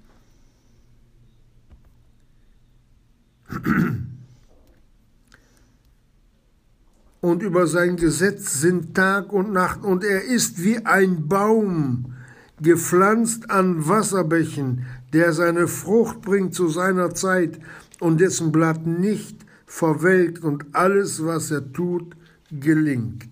Und 7.20 7.42
über 7.42 7.66
sein 7.66 7.96
Gesetz 7.96 8.60
sind 8.60 8.94
Tag 8.94 9.32
und 9.32 9.52
Nacht, 9.52 9.84
und 9.84 10.04
er 10.04 10.24
ist 10.24 10.62
wie 10.62 10.84
ein 10.86 11.28
Baum, 11.28 12.14
gepflanzt 12.60 13.50
an 13.50 13.88
Wasserbächen, 13.88 14.86
der 15.12 15.32
seine 15.32 15.66
Frucht 15.68 16.22
bringt 16.22 16.54
zu 16.54 16.68
seiner 16.68 17.14
Zeit 17.14 17.60
und 17.98 18.20
dessen 18.20 18.52
Blatt 18.52 18.86
nicht 18.86 19.44
verwelkt 19.66 20.42
und 20.42 20.66
alles, 20.74 21.24
was 21.24 21.50
er 21.50 21.72
tut, 21.72 22.16
gelingt. 22.50 23.28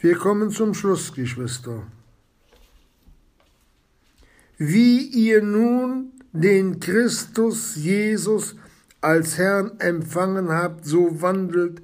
Wir 0.00 0.16
kommen 0.16 0.50
zum 0.50 0.74
Schluss, 0.74 1.14
Geschwister. 1.14 1.84
Wie 4.58 5.06
ihr 5.06 5.42
nun 5.42 6.12
den 6.32 6.80
Christus 6.80 7.76
Jesus 7.76 8.56
als 9.02 9.36
Herrn 9.36 9.78
empfangen 9.78 10.50
habt, 10.50 10.86
so 10.86 11.20
wandelt 11.20 11.82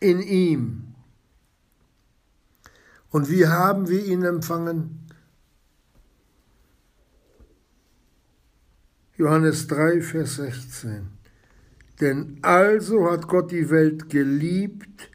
in 0.00 0.20
ihm. 0.20 0.94
Und 3.10 3.30
wie 3.30 3.46
haben 3.46 3.88
wir 3.88 4.04
ihn 4.04 4.22
empfangen? 4.22 5.06
Johannes 9.16 9.66
3, 9.66 10.02
Vers 10.02 10.36
16. 10.36 11.08
Denn 12.00 12.38
also 12.42 13.10
hat 13.10 13.26
Gott 13.26 13.50
die 13.50 13.70
Welt 13.70 14.10
geliebt, 14.10 15.10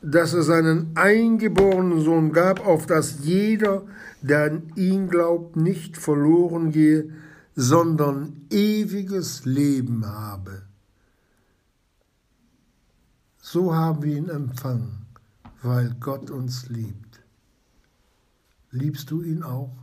dass 0.00 0.32
er 0.34 0.42
seinen 0.42 0.92
eingeborenen 0.94 2.04
Sohn 2.04 2.32
gab, 2.32 2.64
auf 2.64 2.86
dass 2.86 3.24
jeder, 3.24 3.84
der 4.22 4.44
an 4.44 4.72
ihn 4.76 5.08
glaubt, 5.08 5.56
nicht 5.56 5.96
verloren 5.96 6.70
gehe, 6.70 7.10
sondern 7.56 8.46
ewiges 8.50 9.44
Leben 9.44 10.06
habe. 10.06 10.67
So 13.50 13.74
haben 13.74 14.02
wir 14.02 14.14
ihn 14.14 14.28
empfangen, 14.28 15.06
weil 15.62 15.94
Gott 16.00 16.30
uns 16.30 16.68
liebt. 16.68 17.24
Liebst 18.72 19.10
du 19.10 19.22
ihn 19.22 19.42
auch? 19.42 19.74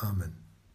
Amen. 0.00 0.39